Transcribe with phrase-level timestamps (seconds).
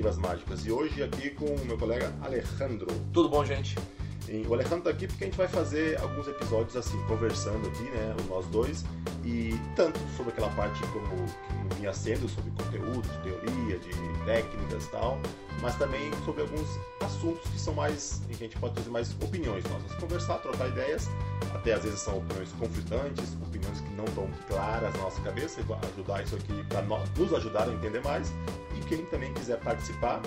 [0.00, 0.64] Mágicas.
[0.64, 2.86] E hoje aqui com o meu colega Alejandro.
[3.12, 3.76] Tudo bom, gente?
[4.28, 7.82] E o Alejandro tá aqui porque a gente vai fazer alguns episódios assim, conversando aqui,
[7.82, 8.84] né, nós dois,
[9.24, 11.04] e tanto sobre aquela parte como
[11.68, 15.20] que vinha sendo, sobre conteúdo, de teoria, de técnicas e tal,
[15.60, 16.66] mas também sobre alguns
[17.00, 20.68] assuntos que são mais, em que a gente pode fazer mais opiniões nossas, conversar, trocar
[20.68, 21.10] ideias,
[21.54, 25.60] até às vezes são opiniões conflitantes, opiniões que não estão claras na nossa cabeça,
[25.92, 28.32] ajudar isso aqui para nos ajudar a entender mais,
[28.76, 30.20] e quem também quiser participar,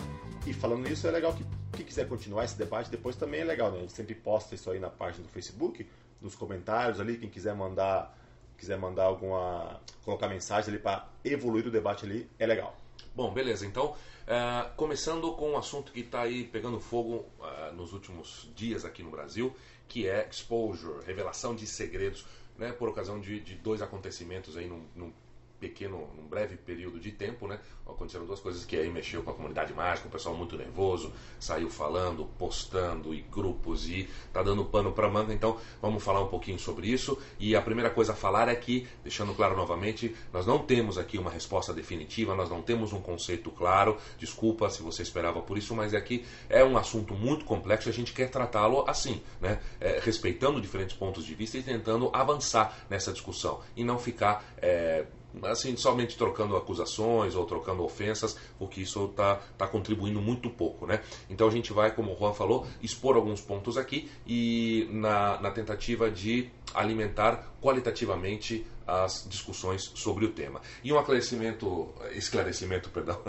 [0.45, 3.71] e falando nisso, é legal que quem quiser continuar esse debate depois também é legal,
[3.71, 3.79] né?
[3.79, 5.85] A gente sempre posta isso aí na página do Facebook,
[6.21, 8.17] nos comentários ali, quem quiser mandar,
[8.57, 12.75] quiser mandar alguma, colocar mensagem ali para evoluir o debate ali, é legal.
[13.13, 13.65] Bom, beleza.
[13.65, 18.85] Então, uh, começando com um assunto que está aí pegando fogo uh, nos últimos dias
[18.85, 19.55] aqui no Brasil,
[19.87, 22.25] que é exposure, revelação de segredos,
[22.57, 25.13] né, por ocasião de, de dois acontecimentos aí num, num
[25.59, 27.59] pequeno, num breve período de tempo, né?
[27.85, 31.69] Aconteceram duas coisas que aí mexeu com a comunidade mágica, o pessoal muito nervoso, saiu
[31.69, 35.33] falando, postando e grupos e tá dando pano para manga.
[35.33, 37.17] Então, vamos falar um pouquinho sobre isso.
[37.39, 41.17] E a primeira coisa a falar é que, deixando claro novamente, nós não temos aqui
[41.17, 43.97] uma resposta definitiva, nós não temos um conceito claro.
[44.17, 47.93] Desculpa se você esperava por isso, mas aqui é um assunto muito complexo e a
[47.93, 49.59] gente quer tratá-lo assim, né?
[49.79, 55.05] É, respeitando diferentes pontos de vista e tentando avançar nessa discussão e não ficar é,
[55.43, 61.01] assim, somente trocando acusações ou trocando ofensas, porque isso está tá contribuindo muito pouco, né?
[61.29, 65.51] Então a gente vai, como o Juan falou, expor alguns pontos aqui e na, na
[65.51, 70.61] tentativa de alimentar qualitativamente as discussões sobre o tema.
[70.83, 73.19] E um esclarecimento, esclarecimento perdão,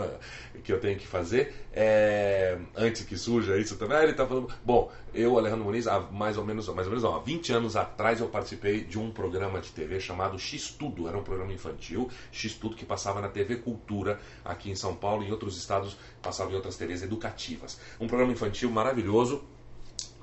[0.63, 4.91] que eu tenho que fazer, é, antes que surja isso também, ele está falando, bom,
[5.13, 8.19] eu, Alejandro Muniz, há mais ou menos, mais ou menos não, há 20 anos atrás
[8.19, 12.85] eu participei de um programa de TV chamado X-Tudo, era um programa infantil, X-Tudo que
[12.85, 16.77] passava na TV Cultura aqui em São Paulo e em outros estados passava em outras
[16.77, 17.79] TVs educativas.
[17.99, 19.43] Um programa infantil maravilhoso,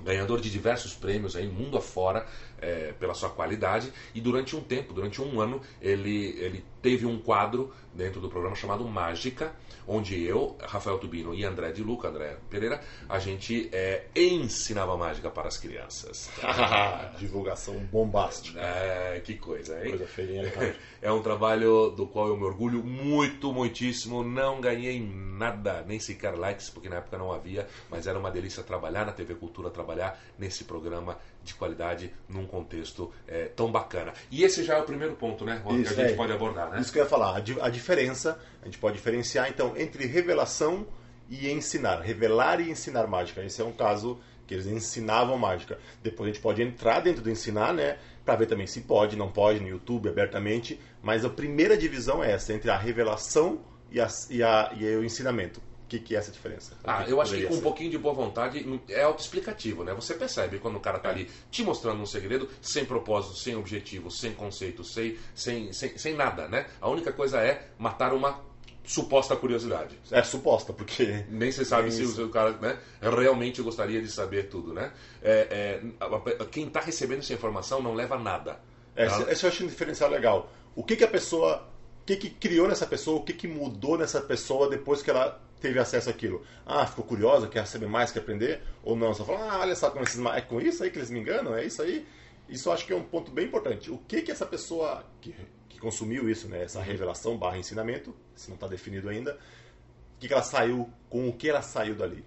[0.04, 2.26] ganhador de diversos prêmios aí mundo afora
[2.60, 7.18] é, pela sua qualidade e durante um tempo, durante um ano ele, ele teve um
[7.18, 9.54] quadro dentro do programa chamado Mágica
[9.86, 15.30] onde eu, Rafael Tubino e André de Luca, André Pereira, a gente é, ensinava mágica
[15.30, 16.30] para as crianças.
[17.18, 18.60] Divulgação bombástica.
[18.60, 19.90] É, que coisa, hein?
[19.90, 20.52] Coisa feirinha.
[21.00, 24.24] é um trabalho do qual eu me orgulho muito, muitíssimo.
[24.24, 28.62] Não ganhei nada, nem sequer likes, porque na época não havia, mas era uma delícia
[28.62, 34.14] trabalhar na TV Cultura, trabalhar nesse programa de qualidade num contexto é, tão bacana.
[34.30, 36.32] E esse já é o primeiro ponto, né, Juan, Isso, que a gente é, pode
[36.32, 36.73] abordar, né?
[36.80, 40.86] Isso que eu ia falar, a, a diferença, a gente pode diferenciar então entre revelação
[41.28, 42.00] e ensinar.
[42.00, 43.42] Revelar e ensinar mágica.
[43.42, 45.78] Esse é um caso que eles ensinavam mágica.
[46.02, 47.98] Depois a gente pode entrar dentro do ensinar, né?
[48.24, 50.80] Para ver também se pode, não pode, no YouTube, abertamente.
[51.02, 53.60] Mas a primeira divisão é essa, entre a revelação
[53.90, 55.60] e, a, e, a, e o ensinamento.
[55.94, 56.72] Que, que é essa diferença?
[56.82, 57.58] Ah, que eu acho que com ser?
[57.58, 59.94] um pouquinho de boa vontade é autoexplicativo, né?
[59.94, 64.10] Você percebe quando o cara tá ali te mostrando um segredo, sem propósito, sem objetivo,
[64.10, 66.66] sem conceito, sem, sem, sem, sem nada, né?
[66.80, 68.40] A única coisa é matar uma
[68.84, 69.96] suposta curiosidade.
[70.10, 71.24] É suposta, porque.
[71.30, 74.92] Nem se sabe se o, o cara né, realmente gostaria de saber tudo, né?
[75.22, 78.58] É, é, quem está recebendo essa informação não leva nada.
[78.96, 80.52] É, esse, esse eu acho um diferencial legal.
[80.74, 81.68] O que, que a pessoa.
[82.02, 83.18] O que, que criou nessa pessoa?
[83.18, 86.44] O que, que mudou nessa pessoa depois que ela teve acesso àquilo?
[86.66, 88.60] Ah, ficou curiosa, quer saber mais, quer aprender?
[88.82, 89.14] Ou não?
[89.14, 90.20] Só fala, ah, olha só como esses.
[90.26, 91.56] É com isso aí que eles me enganam?
[91.56, 92.06] É isso aí?
[92.48, 93.90] Isso acho que é um ponto bem importante.
[93.90, 95.34] O que, que essa pessoa que
[95.74, 100.28] que consumiu isso, né, essa revelação barra ensinamento, se não está definido ainda, o que,
[100.28, 102.24] que ela saiu, com o que ela saiu dali.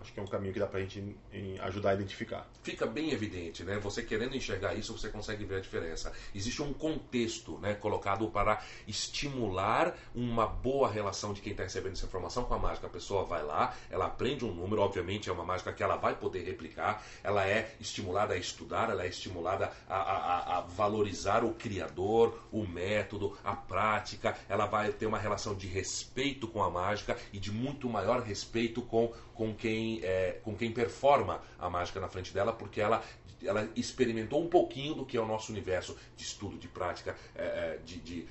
[0.00, 1.16] Acho que é um caminho que dá pra gente
[1.60, 2.46] ajudar a identificar.
[2.62, 3.78] Fica bem evidente, né?
[3.78, 6.12] Você querendo enxergar isso, você consegue ver a diferença.
[6.34, 12.06] Existe um contexto né, colocado para estimular uma boa relação de quem está recebendo essa
[12.06, 12.86] informação com a mágica.
[12.86, 16.14] A pessoa vai lá, ela aprende um número, obviamente é uma mágica que ela vai
[16.14, 21.54] poder replicar, ela é estimulada a estudar, ela é estimulada a, a, a valorizar o
[21.54, 27.16] criador, o método, a prática, ela vai ter uma relação de respeito com a mágica
[27.32, 32.00] e de muito maior respeito com, com quem quem, é, com quem performa a mágica
[32.00, 33.02] na frente dela, porque ela,
[33.42, 37.42] ela experimentou um pouquinho do que é o nosso universo de estudo, de prática, é,
[37.42, 38.28] é de, de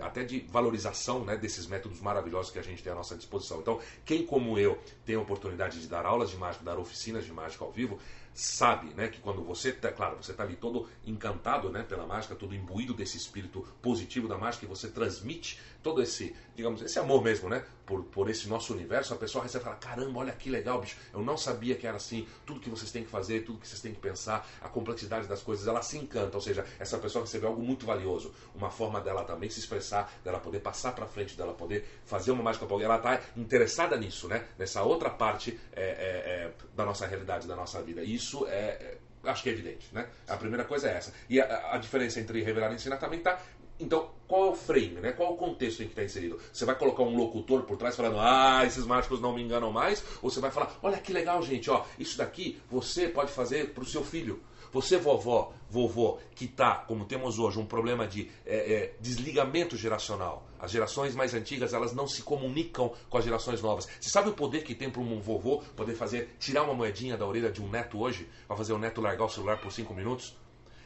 [0.00, 3.60] até de valorização né, desses métodos maravilhosos que a gente tem à nossa disposição.
[3.60, 7.32] Então, quem como eu tem a oportunidade de dar aulas de mágica, dar oficinas de
[7.32, 7.98] mágica ao vivo,
[8.38, 12.36] sabe, né, que quando você tá, claro, você tá ali todo encantado, né, pela mágica,
[12.36, 17.22] todo imbuído desse espírito positivo da mágica e você transmite todo esse, digamos, esse amor
[17.22, 20.50] mesmo, né, por, por esse nosso universo, a pessoa recebe e fala, caramba, olha que
[20.50, 23.58] legal, bicho, eu não sabia que era assim, tudo que vocês têm que fazer, tudo
[23.58, 26.98] que vocês têm que pensar, a complexidade das coisas, ela se encanta, ou seja, essa
[26.98, 31.06] pessoa recebeu algo muito valioso, uma forma dela também se expressar, dela poder passar para
[31.06, 35.10] frente, dela poder fazer uma mágica para alguém, ela tá interessada nisso, né, nessa outra
[35.10, 39.42] parte é, é, é, da nossa realidade, da nossa vida, e isso é, é, acho
[39.42, 40.08] que é evidente, né?
[40.28, 41.12] A primeira coisa é essa.
[41.28, 43.40] E a, a diferença entre revelar e ensinar também está
[43.80, 45.12] então, qual é o frame, né?
[45.12, 46.40] Qual é o contexto em que está inserido?
[46.52, 50.02] Você vai colocar um locutor por trás falando, ah, esses mágicos não me enganam mais?
[50.20, 53.82] Ou você vai falar, olha que legal, gente, ó, isso daqui você pode fazer para
[53.82, 54.42] o seu filho.
[54.72, 60.47] Você, vovó, vovô, que está, como temos hoje, um problema de é, é, desligamento geracional.
[60.58, 63.88] As gerações mais antigas elas não se comunicam com as gerações novas.
[64.00, 67.26] Você sabe o poder que tem para um vovô poder fazer tirar uma moedinha da
[67.26, 70.36] orelha de um neto hoje para fazer o neto largar o celular por cinco minutos?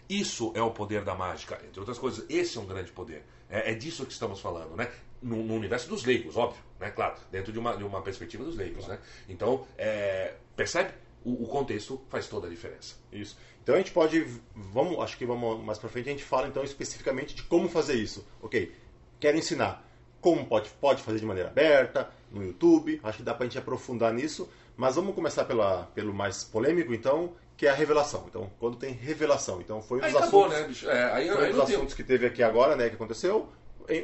[0.09, 2.25] Isso é o poder da mágica, entre outras coisas.
[2.29, 3.25] Esse é um grande poder.
[3.49, 4.91] É, é disso que estamos falando, né?
[5.23, 6.91] No, no, universo dos leigos, óbvio, né?
[6.91, 8.99] Claro, dentro de uma, de uma perspectiva dos leigos, né?
[9.29, 10.93] Então, é, percebe?
[11.25, 12.97] O, o, contexto faz toda a diferença.
[13.13, 13.39] Isso.
[13.63, 14.21] Então a gente pode,
[14.55, 17.95] vamos, acho que vamos mais para frente a gente fala então especificamente de como fazer
[17.95, 18.27] isso.
[18.43, 18.75] Ok?
[19.23, 19.87] Quero ensinar
[20.21, 23.01] como pode, pode fazer de maneira aberta no YouTube.
[23.05, 24.51] Acho que dá para a gente aprofundar nisso.
[24.77, 28.25] Mas vamos começar pela, pelo mais polêmico, então, que é a revelação.
[28.29, 29.61] Então, quando tem revelação.
[29.61, 30.91] Então, foi um dos aí assuntos, acabou, né, bicho?
[30.91, 33.49] É, aí, foi aí um dos assuntos que teve aqui agora, né, que aconteceu.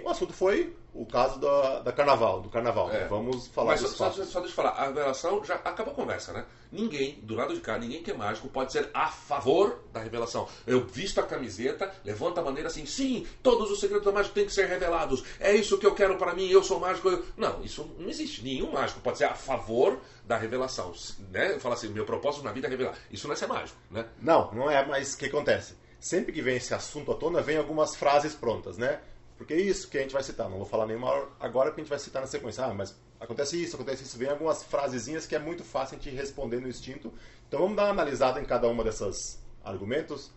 [0.05, 2.91] O assunto foi o caso da, da carnaval, do carnaval.
[2.91, 3.07] É.
[3.07, 6.33] Vamos falar Mas só, só, só deixa eu falar, a revelação já acabou a conversa,
[6.33, 6.45] né?
[6.73, 10.49] Ninguém, do lado de cá, ninguém que é mágico pode ser a favor da revelação.
[10.67, 14.47] Eu visto a camiseta, levanta a bandeira assim, sim, todos os segredos da mágica têm
[14.47, 15.23] que ser revelados.
[15.39, 17.09] É isso que eu quero para mim, eu sou mágico.
[17.09, 18.43] eu-" Não, isso não existe.
[18.43, 20.93] Nenhum mágico pode ser a favor da revelação.
[21.31, 21.59] Né?
[21.61, 22.95] Fala assim, meu propósito na vida é revelar.
[23.11, 24.05] Isso não é ser mágico, né?
[24.21, 25.75] Não, não é, mas o que acontece?
[26.01, 29.01] Sempre que vem esse assunto à tona, vem algumas frases prontas, né?
[29.39, 30.51] Porque é isso que a gente vai citar.
[30.51, 32.65] Não vou falar nenhuma agora que a gente vai citar na sequência.
[32.65, 34.19] Ah, mas acontece isso, acontece isso.
[34.19, 37.13] Vem algumas frasezinhas que é muito fácil a gente responder no instinto.
[37.47, 40.31] Então vamos dar uma analisada em cada uma dessas argumentos.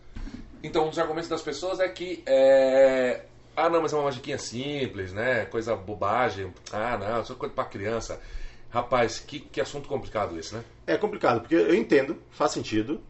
[0.62, 2.22] Então, um dos argumentos das pessoas é que.
[2.24, 3.24] É...
[3.56, 5.44] Ah, não, mas é uma magiquinha simples, né?
[5.46, 6.54] Coisa bobagem.
[6.72, 8.20] Ah, não, isso é coisa pra criança.
[8.70, 10.64] Rapaz, que, que assunto complicado esse, né?
[10.86, 13.02] É complicado, porque eu entendo, faz sentido,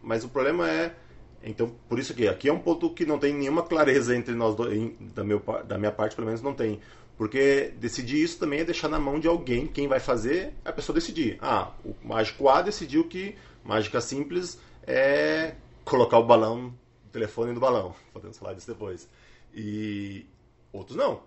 [0.00, 0.94] mas o problema é.
[1.44, 4.54] Então, por isso que aqui é um ponto que não tem nenhuma clareza entre nós
[4.54, 6.80] dois, em- da, meu, da minha parte, pelo menos não tem.
[7.16, 10.72] Porque decidir isso também é deixar na mão de alguém, quem vai fazer, é a
[10.72, 11.36] pessoa decidir.
[11.40, 13.34] Ah, o mágico A decidiu que
[13.64, 15.54] mágica simples é
[15.84, 16.72] colocar o balão,
[17.06, 17.94] o telefone no balão.
[18.12, 19.08] Podemos falar disso depois.
[19.54, 20.26] E
[20.72, 21.22] outros não.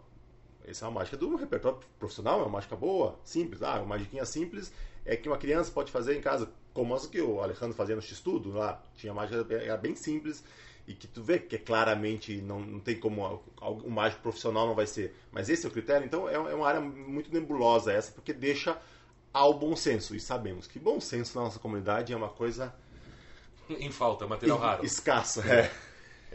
[0.68, 3.61] Essa é uma mágica do repertório profissional, é uma mágica boa, simples.
[3.61, 4.73] Ah, uma magiquinha simples
[5.06, 8.01] é que uma criança pode fazer em casa, como as que o Alejandro fazia no
[8.01, 8.83] X-Tudo lá.
[8.98, 10.44] Tinha mágica, era bem simples
[10.86, 13.42] e que tu vê que é claramente não, não tem como
[13.83, 15.16] um mágico profissional não vai ser.
[15.31, 18.77] Mas esse é o critério, então é, é uma área muito nebulosa essa, porque deixa
[19.33, 20.13] ao bom senso.
[20.16, 22.75] E sabemos que bom senso na nossa comunidade é uma coisa
[23.69, 24.86] Em falta, material raro.
[24.86, 25.42] escassa.
[25.48, 25.71] É.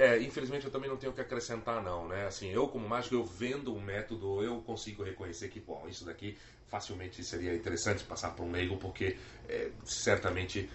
[0.02, 2.26] É, infelizmente eu também não tenho o que acrescentar não, né?
[2.26, 6.38] Assim, eu como mágico, eu vendo um método, eu consigo reconhecer que, bom, isso daqui
[6.68, 9.18] facilmente seria interessante passar para um leigo, porque
[9.48, 10.70] é, certamente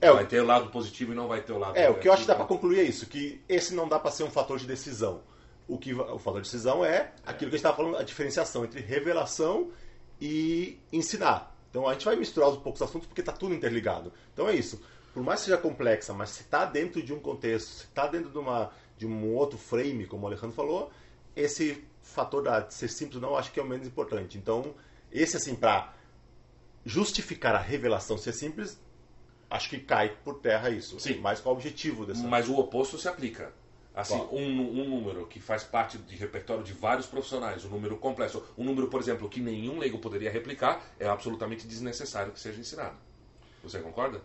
[0.00, 2.08] É, vai ter o lado positivo e não vai ter o lado É, o que
[2.08, 2.36] eu acho que dá negativo.
[2.36, 5.22] pra concluir é isso, que esse não dá pra ser um fator de decisão.
[5.66, 8.64] O que o fator de decisão é aquilo que a gente estava falando, a diferenciação
[8.64, 9.70] entre revelação
[10.20, 11.54] e ensinar.
[11.70, 14.12] Então a gente vai misturar os poucos assuntos porque tá tudo interligado.
[14.32, 14.80] Então é isso.
[15.18, 18.30] Por mais que seja complexa, mas se está dentro de um contexto, se está dentro
[18.30, 20.92] de, uma, de um outro frame, como o Alejandro falou,
[21.34, 24.38] esse fator de ser simples não, acho que é o menos importante.
[24.38, 24.76] Então,
[25.10, 25.92] esse assim, para
[26.84, 28.80] justificar a revelação ser simples,
[29.50, 31.00] acho que cai por terra isso.
[31.00, 31.18] Sim.
[31.18, 32.22] Mas qual o objetivo dessa...
[32.22, 33.52] Mas o oposto se aplica.
[33.96, 38.44] Assim, um, um número que faz parte de repertório de vários profissionais, um número complexo,
[38.56, 43.07] um número, por exemplo, que nenhum leigo poderia replicar, é absolutamente desnecessário que seja ensinado.
[43.62, 44.20] Você concorda?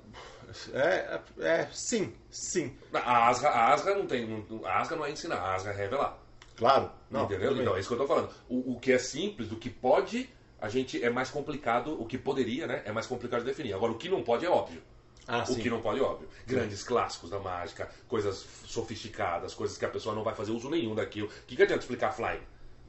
[0.73, 2.75] É, é, sim, sim.
[2.93, 4.27] A Asga, a Asga não tem.
[4.27, 6.17] não- A Asga não é ensinar, a Asga é revelar.
[6.55, 6.91] Claro.
[7.09, 7.59] Não, entendeu?
[7.59, 8.29] Então, é isso que eu tô falando.
[8.47, 10.29] O, o que é simples, o que pode,
[10.61, 12.83] a gente é mais complicado, o que poderia, né?
[12.85, 13.73] É mais complicado de definir.
[13.73, 14.81] Agora, o que não pode é óbvio.
[15.27, 15.61] Ah, o sim.
[15.61, 16.27] que não pode é óbvio.
[16.45, 20.93] Grandes clássicos da mágica, coisas sofisticadas, coisas que a pessoa não vai fazer uso nenhum
[20.93, 21.27] daquilo.
[21.27, 22.41] O que, que adianta explicar flying?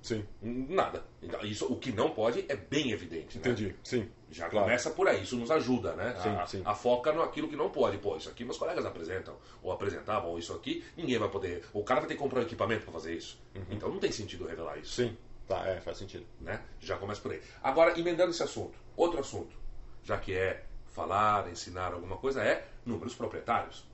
[0.04, 1.02] Sim, Nada.
[1.23, 3.38] Então, isso, o que não pode é bem evidente.
[3.38, 3.40] né?
[3.50, 3.75] entendi.
[3.82, 4.06] Sim.
[4.30, 4.66] Já Claro.
[4.66, 6.14] começa por aí, isso nos ajuda, né?
[6.23, 6.62] Sim, a, sim.
[6.62, 7.96] a foca naquilo que não pode.
[7.96, 11.64] Pô, isso aqui meus colegas apresentam, ou apresentavam, ou isso aqui, ninguém vai poder.
[11.73, 13.40] O cara vai ter que comprar um equipamento para fazer isso.
[13.70, 14.92] Então não tem sentido revelar isso.
[14.92, 15.16] Sim.
[15.49, 16.26] Tá, é, faz sentido.
[16.38, 16.62] Né?
[16.80, 17.40] Já começa por aí.
[17.62, 19.56] Agora, emendando esse assunto, outro assunto,
[20.02, 23.87] já que é falar, ensinar alguma coisa é números proprietários.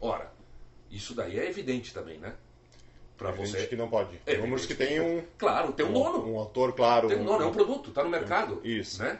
[0.00, 0.32] Ora,
[0.90, 2.34] isso daí é evidente também, né?
[3.16, 4.20] Para você que não pode.
[4.26, 7.08] É, números que tem um claro, tem um, um dono, um autor claro.
[7.08, 8.60] Tem um dono, é um produto, está no mercado.
[8.62, 9.02] Isso.
[9.02, 9.18] Né?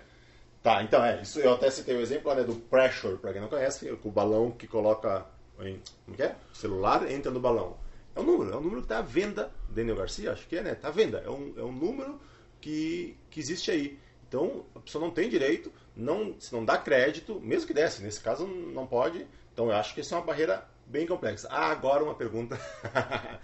[0.63, 3.49] Tá, então é, isso eu até citei o exemplo né, do pressure, para quem não
[3.49, 5.25] conhece, o balão que coloca
[5.61, 6.37] em, como que é?
[6.53, 7.77] O celular entra no balão.
[8.15, 9.51] É um número, é um número que está à venda.
[9.69, 10.73] Daniel Garcia, acho que é, né?
[10.73, 11.23] Está à venda.
[11.25, 12.21] É um, é um número
[12.61, 13.99] que, que existe aí.
[14.29, 18.21] Então a pessoa não tem direito, não, se não dá crédito, mesmo que desse, nesse
[18.21, 19.27] caso não pode.
[19.53, 21.49] Então eu acho que isso é uma barreira bem complexa.
[21.51, 22.59] Ah, agora uma pergunta.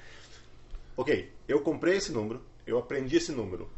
[0.97, 3.71] ok, eu comprei esse número, eu aprendi esse número.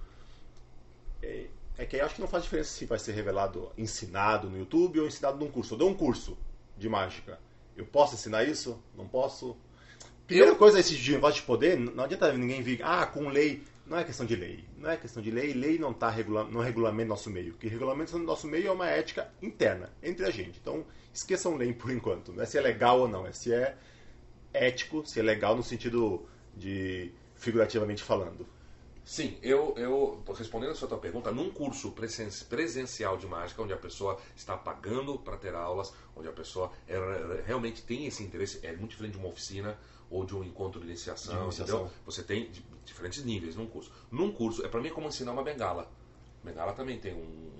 [1.22, 4.58] É, é que eu acho que não faz diferença se vai ser revelado, ensinado no
[4.58, 5.74] YouTube ou ensinado num curso.
[5.74, 6.36] Eu dou um curso
[6.76, 7.38] de mágica.
[7.76, 8.80] Eu posso ensinar isso?
[8.96, 9.56] Não posso?
[10.26, 10.56] Primeira eu...
[10.56, 13.62] coisa, esse negócio de poder, não adianta ninguém vir, ah, com lei.
[13.86, 14.64] Não é questão de lei.
[14.78, 15.52] Não é questão de lei.
[15.52, 17.54] Lei não está regula não regulamenta nosso meio.
[17.54, 20.58] Que regulamenta no nosso meio é uma ética interna, entre a gente.
[20.60, 22.32] Então, esqueçam lei por enquanto.
[22.32, 23.76] Não é se é legal ou não, é se é
[24.52, 28.46] ético, se é legal no sentido de figurativamente falando.
[29.04, 33.76] Sim, eu, eu respondendo a sua tua pergunta, num curso presencial de mágica, onde a
[33.76, 36.96] pessoa está pagando para ter aulas, onde a pessoa é,
[37.46, 39.78] realmente tem esse interesse, é muito diferente de uma oficina
[40.10, 41.80] ou de um encontro de iniciação, de iniciação.
[41.80, 41.94] entendeu?
[42.06, 42.50] Você tem
[42.84, 43.92] diferentes níveis num curso.
[44.10, 45.90] Num curso, é para mim como ensinar uma bengala.
[46.42, 47.50] Bengala também tem um,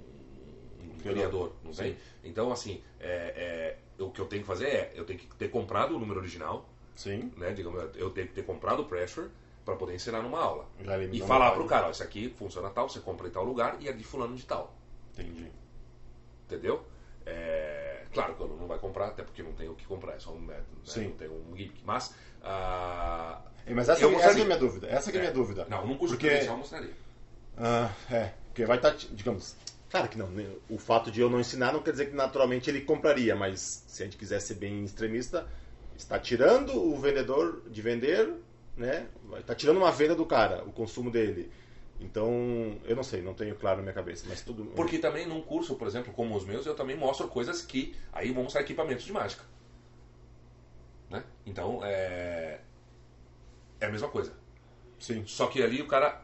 [0.83, 1.97] um criador, não tem?
[2.23, 5.51] Então, assim, é, é, o que eu tenho que fazer é, eu tenho que ter
[5.51, 7.33] comprado o número original, Sim.
[7.37, 9.29] Né, digamos, eu tenho que ter comprado o Pressure,
[9.65, 10.67] para poder ensinar numa aula.
[11.11, 13.77] E falar para o cara, ó, isso aqui funciona tal, você compra em tal lugar
[13.81, 14.75] e é de fulano de tal.
[15.13, 15.51] Entendi.
[16.47, 16.85] Entendeu?
[17.25, 20.19] É, claro que eu não vai comprar, até porque não tem o que comprar, é
[20.19, 20.83] só um método, né?
[20.85, 21.09] Sim.
[21.09, 21.83] não tem um gimmick.
[21.85, 22.15] Mas.
[22.43, 24.87] Ah, mas essa, essa é a minha dúvida.
[24.89, 25.33] Essa é, a minha é.
[25.33, 25.67] dúvida.
[25.71, 26.93] Não, num curso porque, presencial eu mostraria.
[27.57, 29.57] Ah, é, porque vai estar, tá, digamos.
[29.89, 30.29] Claro que não.
[30.29, 30.47] Né?
[30.69, 34.03] O fato de eu não ensinar não quer dizer que naturalmente ele compraria, mas se
[34.03, 35.47] a gente quiser ser bem extremista,
[35.97, 38.35] está tirando o vendedor de vender
[38.77, 39.07] né?
[39.47, 41.51] Tá tirando uma venda do cara, o consumo dele.
[42.01, 44.65] Então, eu não sei, não tenho claro na minha cabeça, mas tudo.
[44.75, 48.33] Porque também num curso, por exemplo, como os meus, eu também mostro coisas que aí
[48.33, 49.45] vão mostrar equipamentos de mágica.
[51.09, 51.23] Né?
[51.47, 52.61] Então, é
[53.81, 54.33] é a mesma coisa.
[54.99, 55.25] Sim.
[55.27, 56.23] Só que ali o cara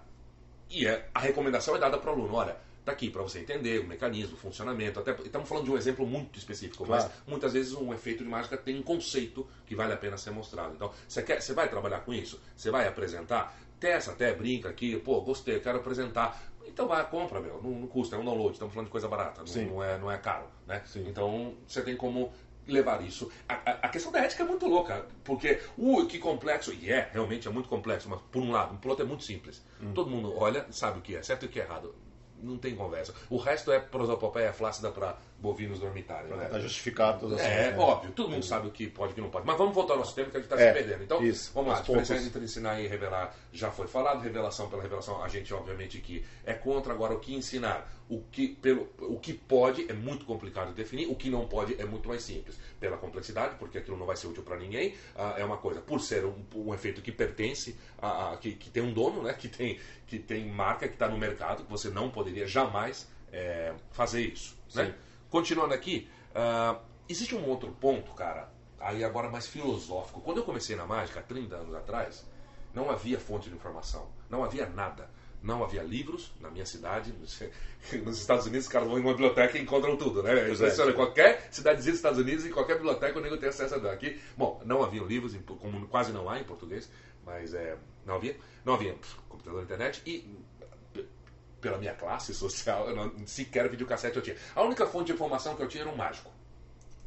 [0.69, 3.81] e é, a recomendação é dada para o aluno, olha, tá aqui para você entender
[3.81, 5.01] o mecanismo, o funcionamento.
[5.01, 7.05] Até estamos falando de um exemplo muito específico, claro.
[7.05, 10.31] mas muitas vezes um efeito de mágica tem um conceito que vale a pena ser
[10.31, 10.75] mostrado.
[10.75, 12.41] Então, você quer, você vai trabalhar com isso?
[12.57, 13.57] Você vai apresentar?
[13.79, 16.43] Testa até, brinca aqui, pô, gostei, quero apresentar.
[16.67, 19.43] Então vai, compra, meu, não, não custa, é um download, estamos falando de coisa barata,
[19.43, 20.83] não, não, é, não é caro, né?
[20.85, 21.05] Sim.
[21.09, 22.33] Então você tem como
[22.67, 23.31] levar isso.
[23.49, 27.09] A, a, a, questão da ética é muito louca, porque, uh, que complexo, e é,
[27.13, 29.65] realmente é muito complexo, mas por um lado, por outro é muito simples.
[29.81, 29.93] Hum.
[29.95, 31.95] Todo mundo olha, sabe o que é certo e o que é errado
[32.42, 33.14] não tem conversa.
[33.28, 36.30] O resto é prosopopeia flácida para bovinos dormitários.
[36.37, 36.47] Né?
[36.47, 37.44] Tá justificado tudo assim.
[37.44, 37.78] É, né?
[37.78, 39.47] óbvio, todo mundo sabe o que pode e o que não pode.
[39.47, 41.02] Mas vamos voltar ao nosso tempo que a gente está é, se perdendo.
[41.02, 41.78] Então, isso, vamos lá.
[41.78, 44.20] A diferença entre ensinar e revelar já foi falado.
[44.20, 46.92] Revelação pela revelação, a gente obviamente que é contra.
[46.92, 47.90] Agora, o que ensinar?
[48.11, 51.80] O que, pelo, o que pode é muito complicado de definir, o que não pode
[51.80, 52.59] é muito mais simples.
[52.80, 55.80] Pela complexidade, porque aquilo não vai ser útil para ninguém, uh, é uma coisa.
[55.80, 59.32] Por ser um, um efeito que pertence, a, a, que, que tem um dono, né,
[59.32, 59.78] que, tem,
[60.11, 64.59] que tem marca, que está no mercado, que você não poderia jamais é, fazer isso.
[64.75, 64.93] Né?
[65.31, 68.50] Continuando aqui, uh, existe um outro ponto, cara,
[68.81, 70.21] aí agora mais filosófico.
[70.21, 72.26] Quando eu comecei na mágica, 30 anos atrás,
[72.75, 75.09] não havia fonte de informação, não havia nada.
[75.43, 77.14] Não havia livros na minha cidade.
[78.05, 80.33] Nos Estados Unidos, os caras vão em uma biblioteca e encontram tudo, né?
[80.33, 84.21] É, qualquer cidadezinha dos Estados Unidos, em qualquer biblioteca, o nego tem acesso a aqui.
[84.37, 86.90] Bom, não havia livros, como quase não há em português,
[87.25, 87.79] mas é,
[88.11, 88.37] não havia.
[88.64, 88.95] Não havia
[89.29, 90.37] computador, internet e
[91.61, 94.37] pela minha classe social, eu não, sequer videocassete eu tinha.
[94.55, 96.31] A única fonte de informação que eu tinha era um mágico.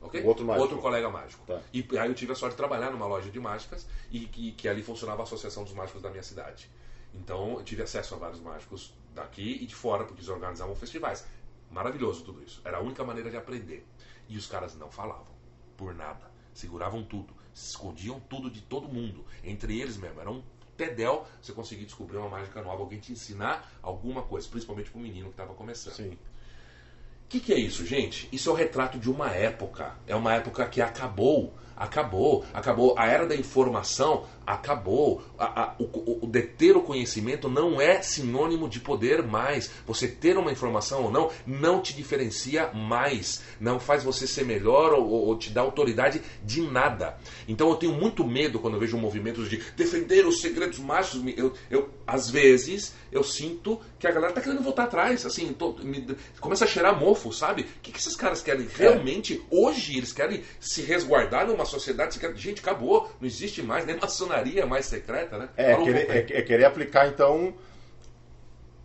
[0.01, 0.23] Okay?
[0.23, 0.63] Outro, mágico.
[0.63, 1.45] Outro colega mágico.
[1.45, 1.61] Tá.
[1.71, 4.67] E aí eu tive a sorte de trabalhar numa loja de mágicas e que, que
[4.67, 6.69] ali funcionava a Associação dos Mágicos da minha cidade.
[7.13, 11.25] Então eu tive acesso a vários mágicos daqui e de fora, porque eles organizavam festivais.
[11.71, 12.61] Maravilhoso tudo isso.
[12.65, 13.85] Era a única maneira de aprender.
[14.27, 15.33] E os caras não falavam.
[15.77, 16.31] Por nada.
[16.53, 17.33] Seguravam tudo.
[17.53, 19.25] Escondiam tudo de todo mundo.
[19.43, 20.19] Entre eles mesmo.
[20.19, 20.43] Era um
[20.77, 22.81] pedel você conseguir descobrir uma mágica nova.
[22.81, 24.47] Alguém te ensinar alguma coisa.
[24.47, 25.93] Principalmente para o menino que estava começando.
[25.93, 26.11] Sim.
[26.11, 28.29] O que, que é isso, gente?
[28.31, 29.95] Isso é o retrato de uma época.
[30.05, 31.53] É uma época que acabou.
[31.75, 32.95] Acabou, acabou.
[32.97, 35.23] A era da informação acabou.
[35.37, 39.71] A, a, o, o deter o conhecimento não é sinônimo de poder mais.
[39.85, 43.41] Você ter uma informação ou não não te diferencia mais.
[43.59, 47.17] Não faz você ser melhor ou, ou te dá autoridade de nada.
[47.47, 51.21] Então eu tenho muito medo quando eu vejo movimentos de defender os segredos mágicos.
[51.37, 55.25] Eu, eu, às vezes eu sinto que a galera tá querendo voltar atrás.
[55.25, 57.63] Assim, tô, me, começa a cheirar mofo, sabe?
[57.63, 58.65] O que, que esses caras querem?
[58.65, 58.77] É.
[58.77, 59.55] Realmente, é.
[59.55, 62.35] hoje, eles querem se resguardar numa sociedade secreta.
[62.35, 63.09] Gente, acabou.
[63.19, 65.49] Não existe mais nem maçonaria mais secreta, né?
[65.55, 67.55] É, querer, é, é querer aplicar, então,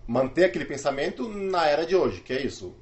[0.07, 2.75] manter aquele pensamento na era de hoje, que é isso.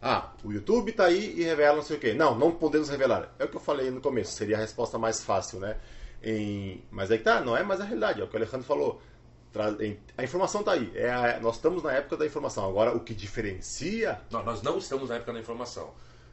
[0.00, 2.12] Ah, o YouTube está aí e revela não sei o quê.
[2.12, 3.32] Não, não podemos revelar.
[3.38, 5.76] É o que eu falei no começo, seria a resposta mais fácil, né?
[6.22, 6.82] Em...
[6.90, 9.00] Mas aí tá, não é mais a realidade, é o que o Alejandro falou.
[10.16, 10.90] A informação está aí.
[10.94, 11.38] É a...
[11.40, 12.68] Nós estamos na época da informação.
[12.68, 14.20] Agora, o que diferencia.
[14.30, 15.92] Não, nós não estamos na época da informação.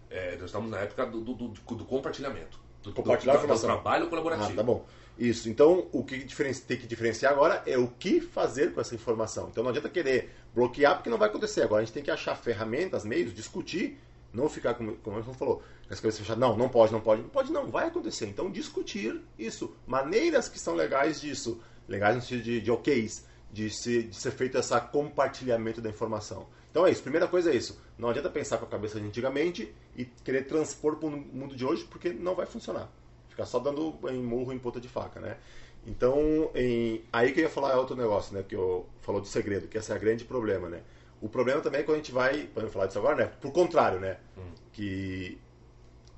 [0.10, 2.60] É, nós estamos na época do, do, do, do compartilhamento.
[2.83, 3.69] Do, compartilhar do, informação.
[3.69, 4.51] do trabalho colaborativo.
[4.51, 4.86] Ah, tá bom.
[5.17, 5.50] Isso.
[5.50, 6.17] Então, o que
[6.65, 9.50] tem que diferenciar agora é o que fazer com essa informação.
[9.51, 11.62] Então, não adianta querer bloquear, porque não vai acontecer.
[11.62, 14.00] Agora, a gente tem que achar ferramentas, meios, discutir,
[14.33, 16.39] não ficar, como, como o falou, com as cabeças fechadas.
[16.39, 17.21] Não, não pode, não pode.
[17.21, 17.67] Não pode, não.
[17.67, 18.27] Vai acontecer.
[18.27, 19.75] Então, discutir isso.
[19.86, 21.62] Maneiras que são legais disso.
[21.86, 23.27] Legais no sentido de, de OKs.
[23.51, 26.48] De, se, de ser feito esse compartilhamento da informação.
[26.71, 27.01] Então é isso.
[27.01, 27.79] Primeira coisa é isso.
[27.97, 31.65] Não adianta pensar com a cabeça de antigamente e querer transpor para o mundo de
[31.65, 32.89] hoje, porque não vai funcionar.
[33.29, 35.38] Ficar só dando em murro em ponta de faca, né?
[35.85, 37.03] Então, em...
[37.11, 38.43] aí que eu ia falar é outro negócio, né?
[38.47, 40.81] Que eu falou do segredo, que esse é o grande problema, né?
[41.21, 43.31] O problema também é quando a gente vai, podemos falar disso agora, né?
[43.41, 44.17] Por contrário, né?
[44.38, 44.51] Hum.
[44.71, 45.38] Que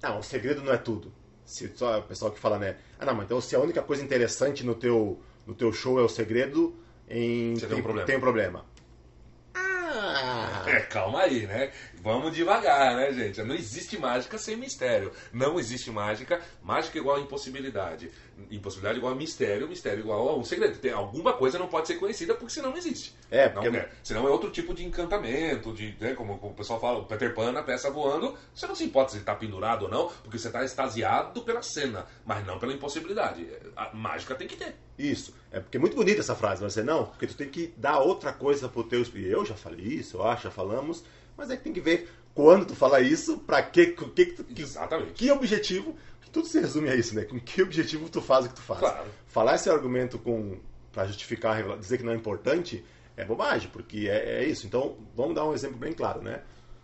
[0.01, 1.11] não, o segredo não é tudo.
[1.45, 2.77] Se só o pessoal que fala, né?
[2.99, 6.03] Ah, não, mas então se a única coisa interessante no teu no teu show é
[6.03, 6.75] o segredo,
[7.09, 8.05] em tem, tem um problema.
[8.05, 8.65] Tem um problema.
[10.71, 11.71] É, calma aí, né?
[12.01, 13.41] Vamos devagar, né, gente?
[13.43, 15.11] Não existe mágica sem mistério.
[15.31, 16.41] Não existe mágica.
[16.61, 18.11] Mágica igual a impossibilidade.
[18.49, 19.67] Impossibilidade igual a mistério.
[19.67, 20.77] Mistério igual a um segredo.
[20.77, 23.15] Tem, alguma coisa não pode ser conhecida porque senão não existe.
[23.29, 23.69] É, porque...
[23.69, 23.89] Não, é.
[24.03, 27.33] Senão é outro tipo de encantamento, de, né, como, como, o pessoal fala, o Peter
[27.33, 28.35] Pan na peça voando.
[28.53, 32.05] Você não se importa se está pendurado ou não, porque você está extasiado pela cena,
[32.25, 33.47] mas não pela impossibilidade.
[33.75, 34.75] A mágica tem que ter.
[34.97, 35.33] Isso.
[35.51, 37.99] É porque é muito bonita essa frase, mas você não, porque tu tem que dar
[37.99, 39.01] outra coisa pro teu.
[39.15, 41.03] E eu já falei isso, eu acho, já falamos
[41.41, 45.11] mas é que tem que ver quando tu fala isso, pra que, que, que, Exatamente.
[45.13, 45.97] que objetivo,
[46.31, 47.23] tudo se resume a isso, né?
[47.25, 48.79] Com que objetivo tu faz o que tu faz.
[48.79, 49.09] Claro.
[49.27, 50.57] Falar esse argumento com
[50.91, 52.83] para justificar, dizer que não é importante,
[53.15, 54.67] é bobagem, porque é, é, isso.
[54.67, 56.41] Então, vamos dar um exemplo bem claro, né?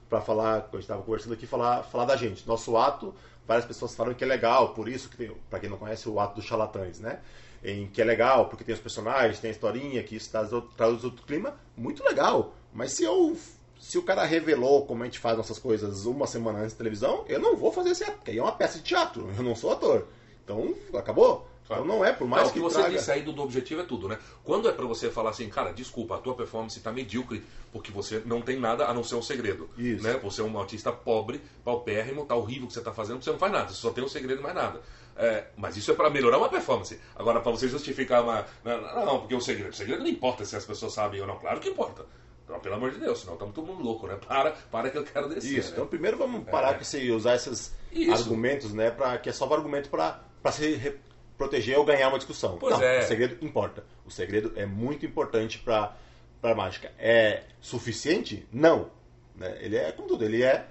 [0.09, 2.47] Para falar, quando a gente estava conversando aqui, falar, falar da gente.
[2.47, 3.13] Nosso ato,
[3.45, 6.19] várias pessoas falam que é legal, por isso que tem, para quem não conhece, o
[6.19, 7.19] ato dos charlatães, né?
[7.63, 10.71] Em que é legal, porque tem os personagens, tem a historinha, que isso traz outro,
[10.77, 12.53] traz outro clima, muito legal.
[12.73, 13.35] Mas se eu
[13.79, 17.25] se o cara revelou como a gente faz nossas coisas uma semana antes da televisão,
[17.27, 19.71] eu não vou fazer ato, porque aí é uma peça de teatro, eu não sou
[19.71, 20.07] ator.
[20.43, 21.47] Então, acabou.
[21.67, 21.83] Claro.
[21.83, 22.95] Então não é, por mais não, que, você traga...
[22.95, 24.17] disse aí do, do, objetivo é tudo, né?
[24.43, 28.23] Quando é para você falar assim, cara, desculpa, a tua performance está medíocre, porque você
[28.25, 29.69] não tem nada a não ser um segredo.
[29.77, 30.01] Isso.
[30.01, 30.17] Né?
[30.23, 33.37] Você é um artista pobre, paupérrimo, tá horrível o que você está fazendo, você não
[33.37, 34.81] faz nada, você só tem um segredo e mais nada.
[35.17, 36.97] É, mas isso é para melhorar uma performance.
[37.15, 38.45] Agora, para você justificar uma.
[38.63, 39.71] Não, não, porque o segredo.
[39.71, 41.37] O segredo não importa se as pessoas sabem ou não.
[41.37, 42.05] Claro que importa.
[42.47, 44.17] Então, pelo amor de Deus, senão estamos todo mundo louco, né?
[44.25, 45.57] Para, para que eu quero descer.
[45.57, 45.73] Isso, né?
[45.73, 46.73] então primeiro vamos parar é.
[46.75, 48.09] com esse, usar esses Isso.
[48.13, 48.89] argumentos, né?
[48.89, 50.21] Pra, que é só um argumento para
[50.53, 50.97] se
[51.37, 52.57] proteger ou ganhar uma discussão.
[52.57, 52.99] Pois Não, é.
[52.99, 53.83] o segredo importa.
[54.05, 55.93] O segredo é muito importante para
[56.41, 56.89] a mágica.
[56.97, 58.47] É suficiente?
[58.49, 58.91] Não.
[59.35, 59.57] Né?
[59.59, 60.67] Ele é como tudo, ele é